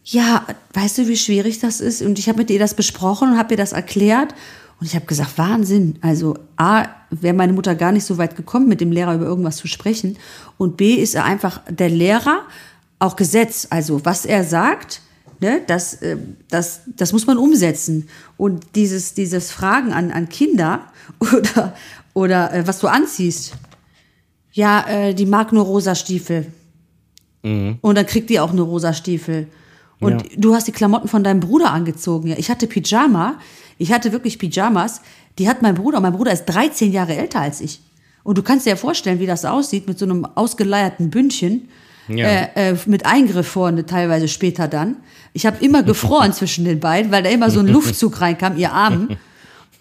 [0.04, 2.01] Ja, weißt du, wie schwierig das ist?
[2.01, 4.36] Und ich habe mit ihr das besprochen und habe ihr das erklärt.
[4.82, 5.97] Und ich habe gesagt, Wahnsinn.
[6.01, 9.56] Also A, wäre meine Mutter gar nicht so weit gekommen, mit dem Lehrer über irgendwas
[9.56, 10.17] zu sprechen.
[10.58, 12.41] Und B, ist er einfach der Lehrer
[13.02, 13.68] auch Gesetz.
[13.70, 15.02] Also was er sagt,
[15.40, 16.18] ne, das, äh,
[16.50, 18.08] das, das muss man umsetzen.
[18.38, 20.82] Und dieses, dieses Fragen an, an Kinder
[21.20, 21.76] oder,
[22.14, 23.54] oder äh, was du anziehst,
[24.54, 26.48] ja, äh, die mag nur rosa Stiefel.
[27.44, 27.80] Mhm.
[27.82, 29.48] Und dann kriegt die auch nur rosa Stiefel.
[30.00, 30.30] Und ja.
[30.38, 32.28] du hast die Klamotten von deinem Bruder angezogen.
[32.28, 33.40] Ja, ich hatte Pyjama.
[33.78, 35.02] Ich hatte wirklich Pyjamas.
[35.40, 36.00] Die hat mein Bruder.
[36.00, 37.82] Mein Bruder ist 13 Jahre älter als ich.
[38.24, 41.70] Und du kannst dir ja vorstellen, wie das aussieht mit so einem ausgeleierten Bündchen
[42.08, 42.28] ja.
[42.28, 44.98] äh, äh, mit Eingriff vorne, teilweise später dann.
[45.34, 48.72] Ich habe immer gefroren zwischen den beiden, weil da immer so ein Luftzug reinkam, ihr
[48.72, 49.18] Armen.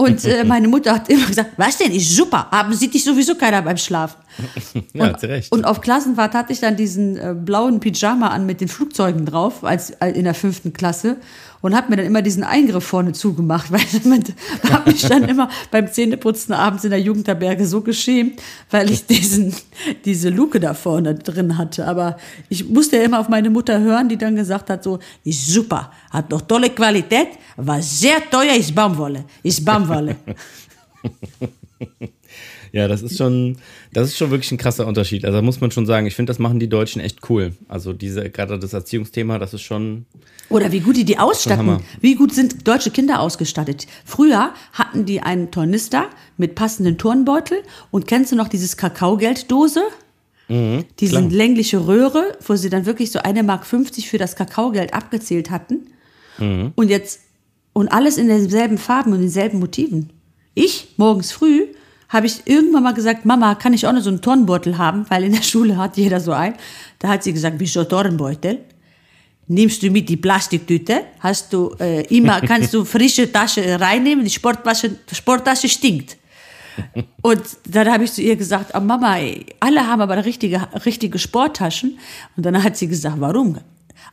[0.01, 3.35] Und äh, meine Mutter hat immer gesagt, was denn, ist super, haben sieht dich sowieso
[3.35, 4.17] keiner beim Schlafen.
[4.95, 5.53] ja, und, recht.
[5.53, 9.63] und auf Klassenfahrt hatte ich dann diesen äh, blauen Pyjama an mit den Flugzeugen drauf,
[9.63, 11.17] als äh, in der fünften Klasse
[11.63, 15.49] und habe mir dann immer diesen Eingriff vorne zugemacht, weil ich habe mich dann immer
[15.71, 19.55] beim Zähneputzen abends in der Jugendherberge so geschämt, weil ich diesen,
[20.05, 21.87] diese Luke da vorne drin hatte.
[21.87, 22.17] Aber
[22.49, 25.91] ich musste ja immer auf meine Mutter hören, die dann gesagt hat, so, ist super,
[26.11, 29.90] hat doch tolle Qualität, war sehr teuer, ist Baumwolle, ist Baumwolle.
[32.73, 33.57] Ja, das ist schon,
[33.93, 35.25] das ist schon wirklich ein krasser Unterschied.
[35.25, 37.53] Also da muss man schon sagen, ich finde, das machen die Deutschen echt cool.
[37.69, 40.07] Also diese, gerade das Erziehungsthema, das ist schon.
[40.49, 41.81] Oder wie gut die die ausstatten.
[42.01, 43.87] Wie gut sind deutsche Kinder ausgestattet.
[44.05, 47.59] Früher hatten die einen Tornister mit passenden Turnbeutel
[47.91, 49.83] und kennst du noch dieses Kakaogelddose?
[50.49, 51.31] Mhm, Diese klar.
[51.31, 55.87] längliche Röhre, wo sie dann wirklich so eine Mark 50 für das Kakaogeld abgezählt hatten.
[56.39, 56.73] Mhm.
[56.75, 57.21] Und jetzt,
[57.73, 60.13] und alles in denselben Farben und denselben Motiven.
[60.55, 61.67] Ich, morgens früh,
[62.09, 65.07] habe ich irgendwann mal gesagt, Mama, kann ich auch noch so einen Turnbeutel haben?
[65.09, 66.57] Weil in der Schule hat jeder so einen.
[66.99, 68.59] Da hat sie gesagt, wieso Turnbeutel?
[69.47, 74.31] Nimmst du mit die Plastiktüte, hast du äh, immer, kannst du frische Tasche reinnehmen, die
[74.31, 76.17] Sporttasche, Sporttasche stinkt.
[77.23, 79.19] Und dann habe ich zu ihr gesagt, oh Mama,
[79.59, 81.99] alle haben aber richtige, richtige Sporttaschen.
[82.37, 83.59] Und dann hat sie gesagt, warum?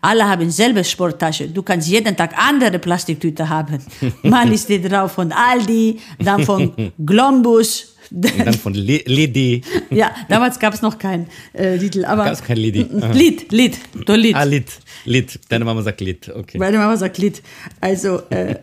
[0.02, 1.48] Alle haben selbe Sporttasche.
[1.48, 3.80] Du kannst jeden Tag andere Plastiktüte haben.
[4.24, 7.96] Mal ist die drauf von Aldi, dann von Glombus.
[8.10, 9.62] Und dann von Lidi.
[9.90, 12.04] Ja, damals gab es noch kein äh, Lidl.
[12.04, 12.86] Gab es kein Lidi.
[13.12, 14.36] Lid, Lid, du Lid.
[14.36, 14.72] Ah, Lid,
[15.04, 15.40] Lid.
[15.50, 16.58] Deine Mama sagt Lid, okay.
[16.58, 17.42] Meine Mama sagt Lid.
[17.82, 18.56] Also, äh,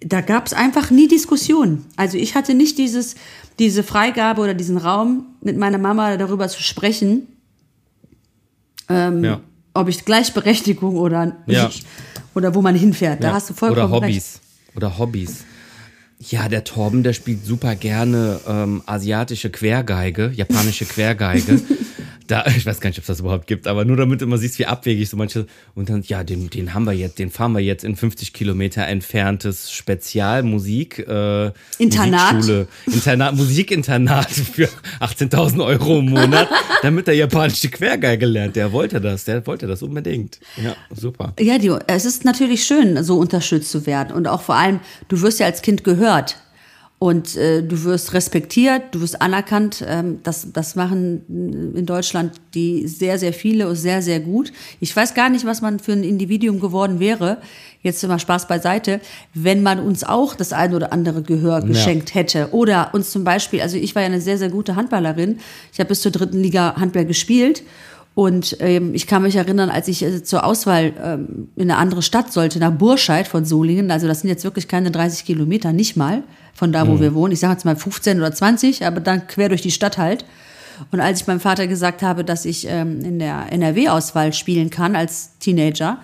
[0.00, 1.86] da gab es einfach nie Diskussionen.
[1.96, 3.16] Also ich hatte nicht dieses,
[3.58, 7.26] diese Freigabe oder diesen Raum, mit meiner Mama darüber zu sprechen.
[8.88, 9.40] Ähm, ja
[9.78, 11.70] ob ich Gleichberechtigung oder ja.
[12.34, 13.22] oder wo man hinfährt.
[13.22, 14.40] Da hast du vollkommen Oder Hobbys.
[14.66, 14.76] Recht.
[14.76, 15.44] Oder Hobbys.
[16.20, 21.60] Ja, der Torben, der spielt super gerne ähm, asiatische Quergeige, japanische Quergeige.
[22.28, 24.36] da, ich weiß gar nicht, ob es das überhaupt gibt, aber nur damit du immer
[24.36, 25.46] siehst, wie abwegig so manche.
[25.74, 28.86] Und dann, ja, den, den haben wir jetzt, den fahren wir jetzt in 50 Kilometer
[28.86, 30.98] entferntes Spezialmusik.
[31.08, 32.34] Äh, Internat?
[32.34, 34.68] Musikschule, Internat, Musikinternat für
[35.00, 36.48] 18.000 Euro im Monat,
[36.82, 38.56] damit er japanische Quergeige lernt.
[38.56, 40.38] Der wollte das, der wollte das unbedingt.
[40.62, 41.32] Ja, super.
[41.40, 44.14] Ja, die, es ist natürlich schön, so unterstützt zu werden.
[44.14, 46.07] Und auch vor allem, du wirst ja als Kind gehört.
[47.00, 49.84] Und äh, du wirst respektiert, du wirst anerkannt.
[49.86, 54.52] Ähm, das, das machen in Deutschland die sehr, sehr viele und sehr, sehr gut.
[54.80, 57.38] Ich weiß gar nicht, was man für ein Individuum geworden wäre,
[57.82, 59.00] jetzt immer Spaß beiseite,
[59.32, 62.48] wenn man uns auch das ein oder andere Gehör geschenkt hätte.
[62.50, 65.38] Oder uns zum Beispiel, also ich war ja eine sehr, sehr gute Handballerin.
[65.72, 67.62] Ich habe bis zur dritten Liga Handball gespielt.
[68.18, 72.02] Und ähm, ich kann mich erinnern, als ich äh, zur Auswahl ähm, in eine andere
[72.02, 75.96] Stadt sollte, nach Burscheid von Solingen, also das sind jetzt wirklich keine 30 Kilometer, nicht
[75.96, 77.00] mal von da, wo Mhm.
[77.00, 77.32] wir wohnen.
[77.32, 80.24] Ich sage jetzt mal 15 oder 20, aber dann quer durch die Stadt halt.
[80.90, 84.96] Und als ich meinem Vater gesagt habe, dass ich ähm, in der NRW-Auswahl spielen kann
[84.96, 85.98] als Teenager,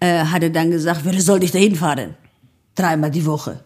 [0.00, 2.14] äh, hat er dann gesagt, würde soll ich da hinfahren?
[2.76, 3.60] Dreimal die Woche.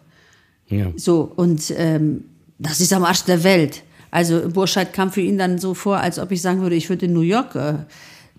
[0.67, 0.87] Ja.
[0.97, 2.25] So, und ähm,
[2.59, 3.83] das ist am Arsch der Welt.
[4.11, 7.05] Also Burscheid kam für ihn dann so vor, als ob ich sagen würde, ich würde
[7.05, 7.73] in New York äh,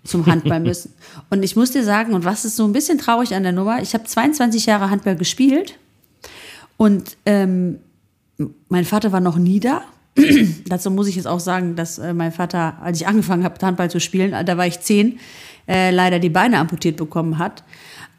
[0.03, 0.93] zum Handball müssen.
[1.29, 3.81] und ich muss dir sagen, und was ist so ein bisschen traurig an der Nummer,
[3.81, 5.79] ich habe 22 Jahre Handball gespielt
[6.77, 7.79] und ähm,
[8.69, 9.83] mein Vater war noch nie da.
[10.67, 13.89] Dazu muss ich jetzt auch sagen, dass äh, mein Vater, als ich angefangen habe, Handball
[13.89, 15.19] zu spielen, da war ich zehn,
[15.67, 17.63] äh, leider die Beine amputiert bekommen hat.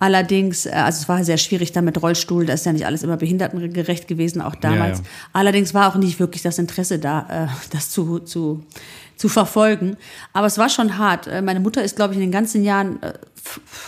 [0.05, 3.03] Allerdings, äh, also es war sehr schwierig da mit Rollstuhl, da ist ja nicht alles
[3.03, 4.99] immer behindertengerecht gewesen, auch damals.
[4.99, 5.11] Ja, ja.
[5.33, 8.63] Allerdings war auch nicht wirklich das Interesse da, äh, das zu, zu,
[9.17, 9.97] zu verfolgen.
[10.35, 11.27] Aber es war schon hart.
[11.27, 12.99] Äh, Meine Mutter ist, glaube ich, in den ganzen Jahren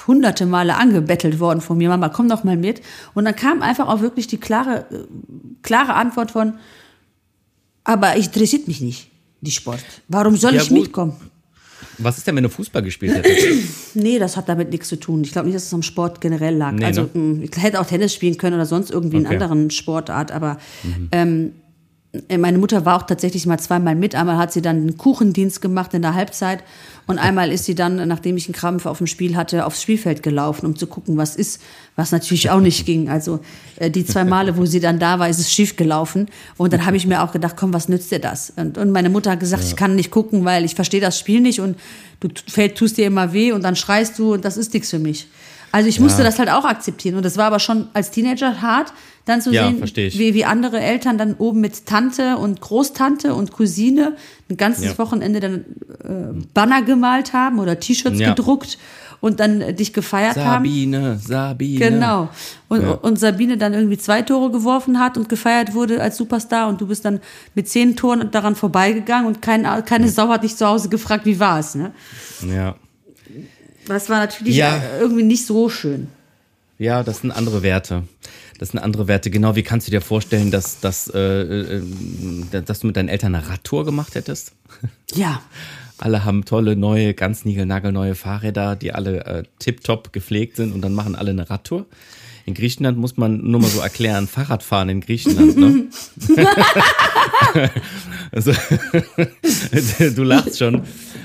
[0.06, 1.90] hunderte Male angebettelt worden von mir.
[1.90, 2.80] Mama, komm doch mal mit.
[3.12, 4.86] Und dann kam einfach auch wirklich die klare,
[5.60, 6.54] klare Antwort von,
[7.84, 9.10] aber ich interessiert mich nicht,
[9.42, 9.84] die Sport.
[10.08, 11.14] Warum soll Ja, ich mitkommen?
[11.98, 13.94] Was ist denn, wenn du Fußball gespielt hättest?
[13.94, 15.22] Nee, das hat damit nichts zu tun.
[15.24, 16.72] Ich glaube nicht, dass es am Sport generell lag.
[16.72, 17.20] Nee, also ne?
[17.20, 19.28] mh, ich hätte auch Tennis spielen können oder sonst irgendwie Okay.
[19.28, 20.58] anderen Sportart, aber
[21.12, 21.52] ähm,
[22.28, 24.14] äh, meine Mutter war auch tatsächlich mal zweimal mit.
[24.14, 26.62] Einmal hat sie dann einen Kuchendienst gemacht in der Halbzeit
[27.06, 30.24] und einmal ist sie dann, nachdem ich einen Krampf auf dem Spiel hatte, aufs Spielfeld
[30.24, 31.62] gelaufen, um zu gucken, was ist,
[31.94, 33.08] was natürlich auch nicht ging.
[33.08, 33.40] Also
[33.76, 36.84] äh, die zwei Male, wo sie dann da war, ist es schief gelaufen und dann
[36.84, 38.52] habe ich mir auch gedacht, komm, was nützt dir das?
[38.56, 41.40] Und, und meine Mutter hat gesagt, ich kann nicht gucken, weil ich verstehe das Spiel
[41.40, 41.78] nicht und
[42.20, 44.98] du fällt, tust dir immer weh und dann schreist du und das ist nichts für
[44.98, 45.28] mich.
[45.72, 48.92] Also ich musste das halt auch akzeptieren und das war aber schon als Teenager hart,
[49.26, 53.52] dann zu Ja, sehen, wie, wie andere Eltern dann oben mit Tante und Großtante und
[53.52, 54.14] Cousine
[54.48, 54.98] ein ganzes Ja.
[54.98, 55.54] Wochenende dann
[56.04, 58.78] äh, Banner gemalt haben oder T-Shirts gedruckt
[59.20, 60.64] und dann äh, dich gefeiert haben.
[60.64, 61.78] Sabine, Sabine.
[61.78, 62.28] Genau.
[62.68, 66.80] Und, und Sabine dann irgendwie zwei Tore geworfen hat und gefeiert wurde als Superstar und
[66.80, 67.20] du bist dann
[67.54, 71.40] mit zehn Toren daran vorbeigegangen und kein, keine Sau hat dich zu Hause gefragt, wie
[71.40, 71.74] war es.
[71.74, 71.90] Ne?
[72.48, 72.76] Ja.
[73.86, 74.76] Das war natürlich Ja.
[74.76, 76.08] äh, irgendwie nicht so schön.
[76.78, 78.02] Ja, das sind andere Werte.
[78.58, 79.30] Das sind andere Werte.
[79.30, 81.82] Genau, wie kannst du dir vorstellen, dass, dass, äh, äh,
[82.64, 84.52] dass du mit deinen Eltern eine Radtour gemacht hättest?
[85.14, 85.40] Ja.
[85.98, 90.92] Alle haben tolle neue, ganz niegelnagelneue Fahrräder, die alle äh, tiptop gepflegt sind und dann
[90.92, 91.86] machen alle eine Radtour.
[92.44, 95.86] In Griechenland muss man nur mal so erklären, Fahrradfahren in Griechenland, ne?
[98.36, 98.52] also,
[100.14, 100.82] du lachst schon.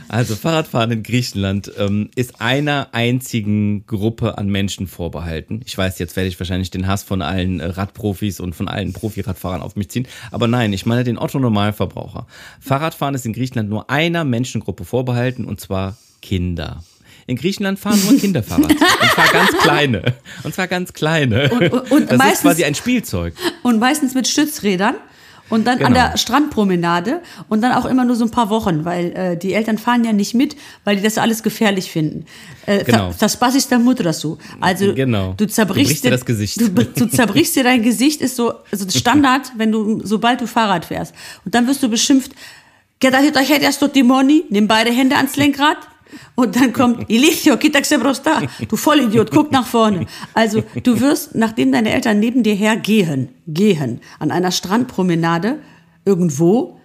[0.08, 5.62] Also Fahrradfahren in Griechenland ähm, ist einer einzigen Gruppe an Menschen vorbehalten.
[5.65, 8.91] Ich weiß, jetzt werde ich wahrscheinlich den Hass von allen äh, Radprofis und von allen
[8.91, 10.08] Profi-Radfahrern auf mich ziehen.
[10.32, 12.28] Aber nein, ich meine den Otto-Normalverbraucher.
[12.60, 16.84] Fahrradfahren ist in Griechenland nur einer Menschengruppe vorbehalten und zwar Kinder.
[17.28, 18.71] In Griechenland fahren nur Kinder Fahrrad.
[18.71, 20.02] Und zwar ganz kleine.
[20.43, 21.50] Und zwar ganz kleine.
[21.52, 23.36] Und- und- und das meistens- ist quasi ein Spielzeug.
[23.63, 24.95] Und meistens mit Stützrädern.
[25.51, 26.07] Und dann an Genau.
[26.07, 29.77] der Strandpromenade und dann auch immer nur so ein paar Wochen, weil äh, die Eltern
[29.77, 32.25] fahren ja nicht mit, weil die das alles gefährlich finden.
[32.65, 33.13] Äh, Genau.
[33.19, 34.37] Das Spaß ist der Mutter so.
[34.59, 35.33] Also Genau.
[35.37, 36.59] du Du zerbrichst brichst dir das Gesicht.
[36.59, 40.85] Du, du zerbrichst dir dein Gesicht, ist so also Standard, wenn du sobald du Fahrrad
[40.85, 41.13] fährst.
[41.45, 42.31] Und dann wirst du beschimpft.
[43.03, 45.77] Erst die Timoni, nimm beide Hände ans Lenkrad.
[46.36, 50.06] Und dann kommt Ilithio, kitaxe brosta, du Vollidiot, guck nach vorne.
[50.34, 55.60] Also du wirst, nachdem deine Eltern neben dir hergehen, gehen, an einer Strandpromenade
[56.06, 56.81] irgendwo,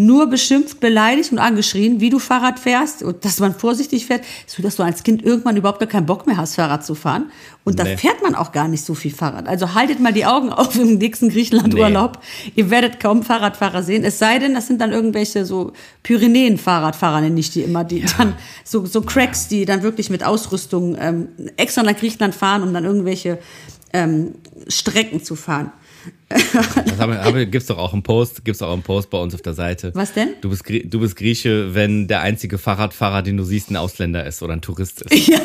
[0.00, 4.62] nur beschimpft, beleidigt und angeschrien, wie du Fahrrad fährst und dass man vorsichtig fährt, so
[4.62, 7.32] dass du als Kind irgendwann überhaupt gar keinen Bock mehr hast, Fahrrad zu fahren.
[7.64, 7.96] Und da Nee.
[7.96, 9.48] fährt man auch gar nicht so viel Fahrrad.
[9.48, 12.20] Also haltet mal die Augen auf im nächsten Griechenland-Urlaub.
[12.54, 14.04] Ihr werdet kaum Fahrradfahrer sehen.
[14.04, 15.72] Es sei denn, das sind dann irgendwelche so
[16.04, 18.34] Pyrenäen-Fahrradfahrer, nenne ich die immer, die dann
[18.64, 22.84] so, so Cracks, die dann wirklich mit Ausrüstung ähm, extra nach Griechenland fahren, um dann
[22.84, 23.38] irgendwelche
[23.92, 24.34] ähm,
[24.68, 25.72] Strecken zu fahren.
[26.28, 29.18] Das haben wir, haben wir, gibt's doch auch einen Post, gibt's auch einen Post bei
[29.18, 29.92] uns auf der Seite.
[29.94, 30.30] Was denn?
[30.40, 34.42] Du bist, du bist Grieche, wenn der einzige Fahrradfahrer, den du siehst, ein Ausländer ist
[34.42, 35.28] oder ein Tourist ist.
[35.28, 35.40] Ja,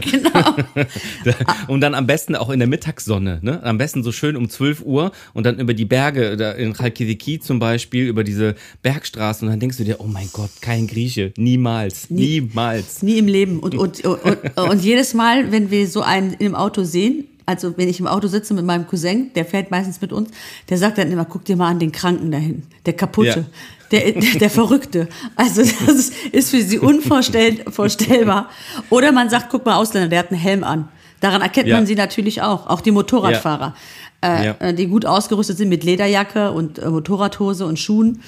[0.00, 0.54] genau.
[1.68, 3.62] Und dann am besten auch in der Mittagssonne, ne?
[3.64, 7.40] Am besten so schön um 12 Uhr und dann über die Berge, da in Chalkidiki
[7.40, 11.32] zum Beispiel, über diese Bergstraßen und dann denkst du dir, oh mein Gott, kein Grieche,
[11.36, 13.02] niemals, niemals.
[13.02, 13.58] Nie im Leben.
[13.58, 17.76] Und, und, und, und, und jedes Mal, wenn wir so einen im Auto sehen, also
[17.76, 20.30] wenn ich im Auto sitze mit meinem Cousin, der fährt meistens mit uns,
[20.68, 23.40] der sagt dann immer, guck dir mal an den Kranken dahin, der kaputte.
[23.40, 23.44] Ja.
[23.90, 25.08] Der, der, der Verrückte.
[25.36, 28.48] Also das ist, ist für sie unvorstellbar.
[28.90, 30.88] Oder man sagt, guck mal, Ausländer, der hat einen Helm an.
[31.20, 31.76] Daran erkennt Ja.
[31.76, 32.66] man sie natürlich auch.
[32.66, 33.74] Auch die Motorradfahrer,
[34.22, 34.56] Ja.
[34.58, 38.22] äh, die gut ausgerüstet sind mit Lederjacke und äh, Motorradhose und Schuhen.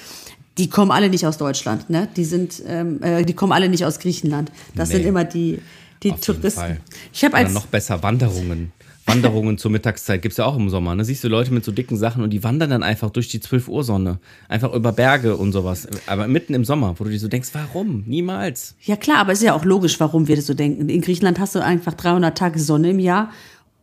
[0.57, 2.07] Die kommen alle nicht aus Deutschland, ne?
[2.15, 4.51] Die sind, ähm, äh, die kommen alle nicht aus Griechenland.
[4.73, 4.95] Das Nee.
[4.95, 5.59] sind immer die,
[6.01, 6.77] die Touristen.
[7.13, 8.71] Ich habe Oder als noch besser Wanderungen.
[9.07, 10.93] Wanderungen zur Mittagszeit gibt's ja auch im Sommer.
[10.93, 11.05] Ne?
[11.05, 13.69] Siehst du Leute mit so dicken Sachen und die wandern dann einfach durch die 12
[13.69, 14.19] Uhr Sonne.
[14.49, 15.87] Einfach über Berge und sowas.
[16.07, 18.03] Aber mitten im Sommer, wo du dir so denkst, warum?
[18.05, 18.75] Niemals.
[18.83, 20.89] Ja klar, aber es ist ja auch logisch, warum wir das so denken.
[20.89, 23.31] In Griechenland hast du einfach 300 Tage Sonne im Jahr.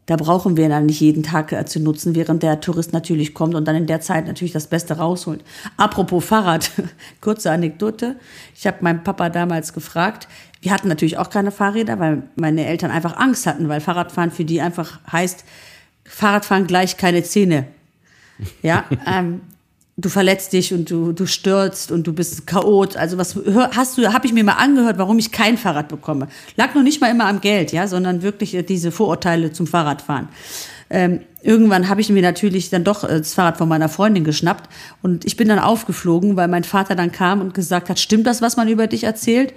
[0.06, 3.54] Da brauchen wir dann nicht jeden Tag äh, zu nutzen, während der Tourist natürlich kommt
[3.54, 5.42] und dann in der Zeit natürlich das Beste rausholt.
[5.78, 6.70] Apropos Fahrrad,
[7.22, 8.16] kurze Anekdote.
[8.54, 10.28] Ich habe meinen Papa damals gefragt.
[10.64, 14.46] Wir hatten natürlich auch keine Fahrräder, weil meine Eltern einfach Angst hatten, weil Fahrradfahren für
[14.46, 15.44] die einfach heißt,
[16.06, 17.66] Fahrradfahren gleich keine Zähne.
[18.62, 19.42] Ja, ähm,
[19.98, 22.96] du verletzt dich und du, du stürzt und du bist Chaot.
[22.96, 23.36] Also was
[23.76, 26.28] hast du, habe ich mir mal angehört, warum ich kein Fahrrad bekomme.
[26.56, 30.28] Lag noch nicht mal immer am Geld, ja, sondern wirklich äh, diese Vorurteile zum Fahrradfahren.
[30.88, 34.70] Ähm, irgendwann habe ich mir natürlich dann doch äh, das Fahrrad von meiner Freundin geschnappt
[35.02, 38.40] und ich bin dann aufgeflogen, weil mein Vater dann kam und gesagt hat, stimmt das,
[38.40, 39.52] was man über dich erzählt?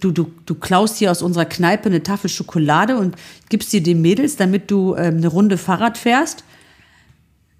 [0.00, 3.16] Du, du, du klaust hier aus unserer Kneipe eine Tafel Schokolade und
[3.48, 6.44] gibst sie den Mädels, damit du ähm, eine Runde Fahrrad fährst.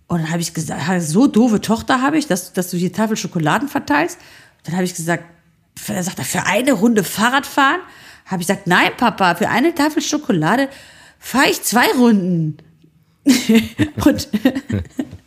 [0.07, 2.90] Und dann habe ich gesagt, "Ha, so doofe Tochter habe ich, dass, dass du die
[2.92, 4.18] Tafel Schokoladen verteilst.
[4.64, 5.24] Dann habe ich gesagt,
[5.77, 7.81] für- er sagt für eine Runde Fahrrad fahren?
[8.27, 10.68] Habe ich gesagt, nein, Papa, für eine Tafel Schokolade
[11.18, 12.57] fahre ich zwei Runden.
[14.05, 14.29] und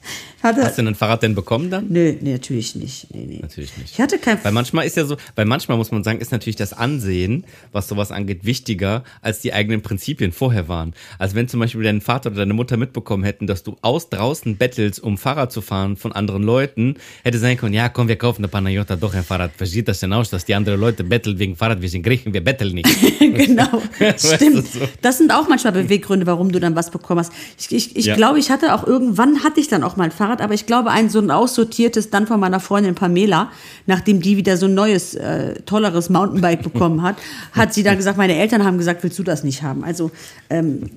[0.44, 1.88] hatte, Hast du denn ein Fahrrad denn bekommen dann?
[1.90, 3.08] nö, nee, natürlich nicht.
[3.14, 3.40] Nee, nee.
[3.42, 3.94] Natürlich nicht.
[3.94, 6.56] Ich hatte kein Weil manchmal ist ja so, weil manchmal muss man sagen, ist natürlich
[6.56, 10.94] das Ansehen, was sowas angeht, wichtiger, als die eigenen Prinzipien vorher waren.
[11.20, 14.58] Also wenn zum Beispiel dein Vater oder deine Mutter mitbekommen hätten, dass du aus draußen
[14.58, 18.42] bettelst, um Fahrrad zu fahren von anderen Leuten, hätte sein können, ja komm, wir kaufen
[18.42, 19.52] eine Panayota doch ein Fahrrad.
[19.58, 21.82] Wie sieht das denn aus, dass die anderen Leute betteln wegen Fahrrad?
[21.82, 22.88] Wir sind Griechen, wir betteln nicht.
[23.20, 23.82] genau,
[24.18, 24.68] stimmt.
[24.68, 24.80] so.
[25.02, 27.32] Das sind auch manchmal Beweggründe, warum du dann was bekommen hast.
[27.60, 28.16] Ich, ich, ich Ja.
[28.16, 30.92] glaube, ich hatte auch irgendwann hatte ich dann auch mal ein Fahrrad, aber ich glaube
[30.92, 33.52] ein so ein aussortiertes dann von meiner Freundin Pamela,
[33.88, 37.18] nachdem die wieder so ein neues äh, tolleres Mountainbike bekommen hat,
[37.52, 39.84] hat sie dann gesagt, meine Eltern haben gesagt, willst du das nicht haben?
[39.84, 40.12] Also
[40.50, 40.92] ähm,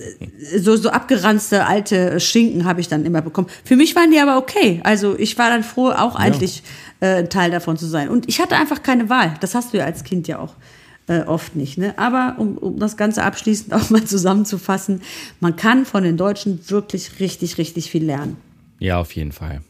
[0.56, 3.48] so so abgeranzte alte Schinken habe ich dann immer bekommen.
[3.64, 4.80] Für mich waren die aber okay.
[4.84, 6.62] Also ich war dann froh, auch eigentlich
[7.00, 8.08] äh, ein Teil davon zu sein.
[8.08, 9.34] Und ich hatte einfach keine Wahl.
[9.40, 10.54] Das hast du ja als Kind ja auch
[11.06, 11.78] äh, oft nicht.
[11.78, 11.94] Ne?
[11.98, 15.02] Aber um, um das Ganze abschließend auch mal zusammenzufassen,
[15.40, 18.36] man kann von den Deutschen wirklich richtig, richtig viel lernen.
[18.78, 19.62] Ja, auf jeden Fall.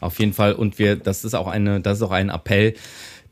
[0.00, 0.52] Auf jeden Fall.
[0.52, 2.74] Und wir, das ist auch eine, das ist auch ein Appell,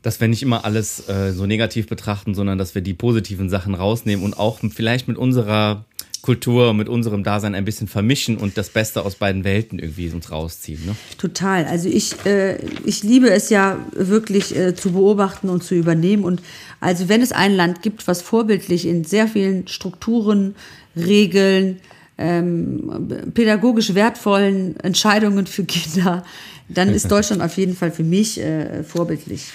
[0.01, 3.73] dass wir nicht immer alles äh, so negativ betrachten, sondern dass wir die positiven Sachen
[3.73, 5.85] rausnehmen und auch vielleicht mit unserer
[6.23, 10.31] Kultur, mit unserem Dasein ein bisschen vermischen und das Beste aus beiden Welten irgendwie uns
[10.31, 10.85] rausziehen.
[10.85, 10.95] Ne?
[11.17, 11.65] Total.
[11.65, 16.23] Also ich, äh, ich liebe es ja wirklich äh, zu beobachten und zu übernehmen.
[16.23, 16.41] Und
[16.79, 20.55] also wenn es ein Land gibt, was vorbildlich in sehr vielen Strukturen,
[20.95, 21.79] Regeln,
[22.23, 26.23] ähm, pädagogisch wertvollen Entscheidungen für Kinder,
[26.69, 29.51] dann ist Deutschland auf jeden Fall für mich äh, vorbildlich.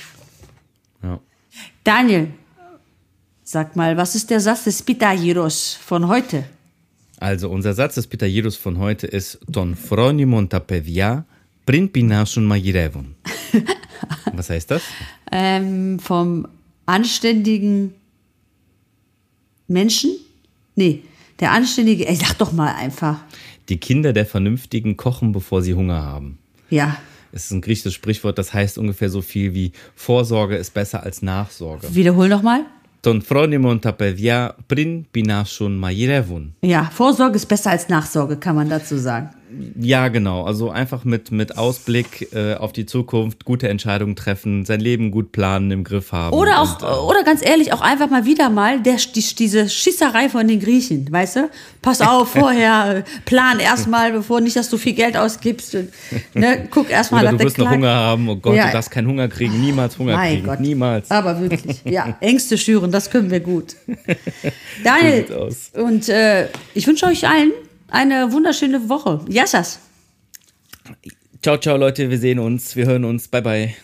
[1.02, 1.18] Ja.
[1.82, 2.28] Daniel,
[3.42, 6.44] sag mal, was ist der Satz des Pitajiros von heute?
[7.18, 11.24] Also unser Satz des Pitajiros von heute ist Ton fronimon tapevia
[11.64, 13.14] prin pinasun magirevon.
[14.32, 14.82] Was heißt das?
[15.32, 16.46] Ähm, vom
[16.86, 17.92] anständigen
[19.66, 20.12] Menschen?
[20.76, 21.02] Nee,
[21.40, 23.18] der anständige, ey, sag doch mal einfach.
[23.68, 26.38] Die Kinder der Vernünftigen kochen, bevor sie Hunger haben.
[26.70, 26.96] Ja.
[27.30, 31.22] Es ist ein griechisches Sprichwort, das heißt ungefähr so viel wie Vorsorge ist besser als
[31.22, 31.94] Nachsorge.
[31.94, 32.64] Wiederhol nochmal.
[36.62, 39.30] Ja, Vorsorge ist besser als Nachsorge, kann man dazu sagen.
[39.80, 40.44] Ja, genau.
[40.44, 45.32] Also einfach mit, mit Ausblick äh, auf die Zukunft gute Entscheidungen treffen, sein Leben gut
[45.32, 46.36] planen, im Griff haben.
[46.36, 49.68] Oder auch, Und, äh, oder ganz ehrlich, auch einfach mal wieder mal der, die, diese
[49.68, 51.50] Schießerei von den Griechen, weißt du?
[51.82, 55.74] Pass auf, vorher, plan erstmal, bevor nicht, dass du viel Geld ausgibst.
[55.74, 55.88] Und,
[56.34, 58.28] ne, guck erstmal, dass du wirst noch Hunger haben.
[58.28, 58.66] Oh Gott, Ja.
[58.66, 59.60] du darfst keinen Hunger kriegen.
[59.60, 60.46] Niemals Hunger Mein kriegen.
[60.46, 60.60] Gott.
[60.60, 61.10] Niemals.
[61.10, 62.16] Aber wirklich, ja.
[62.20, 63.76] Ängste schüren, das können wir gut.
[64.84, 65.26] Daniel,
[65.74, 67.52] und äh, ich wünsche euch allen
[67.90, 69.20] eine wunderschöne Woche.
[69.28, 69.80] Yassas.
[71.42, 72.10] Ciao, ciao, Leute.
[72.10, 72.76] Wir sehen uns.
[72.76, 73.28] Wir hören uns.
[73.28, 73.76] Bye, bye.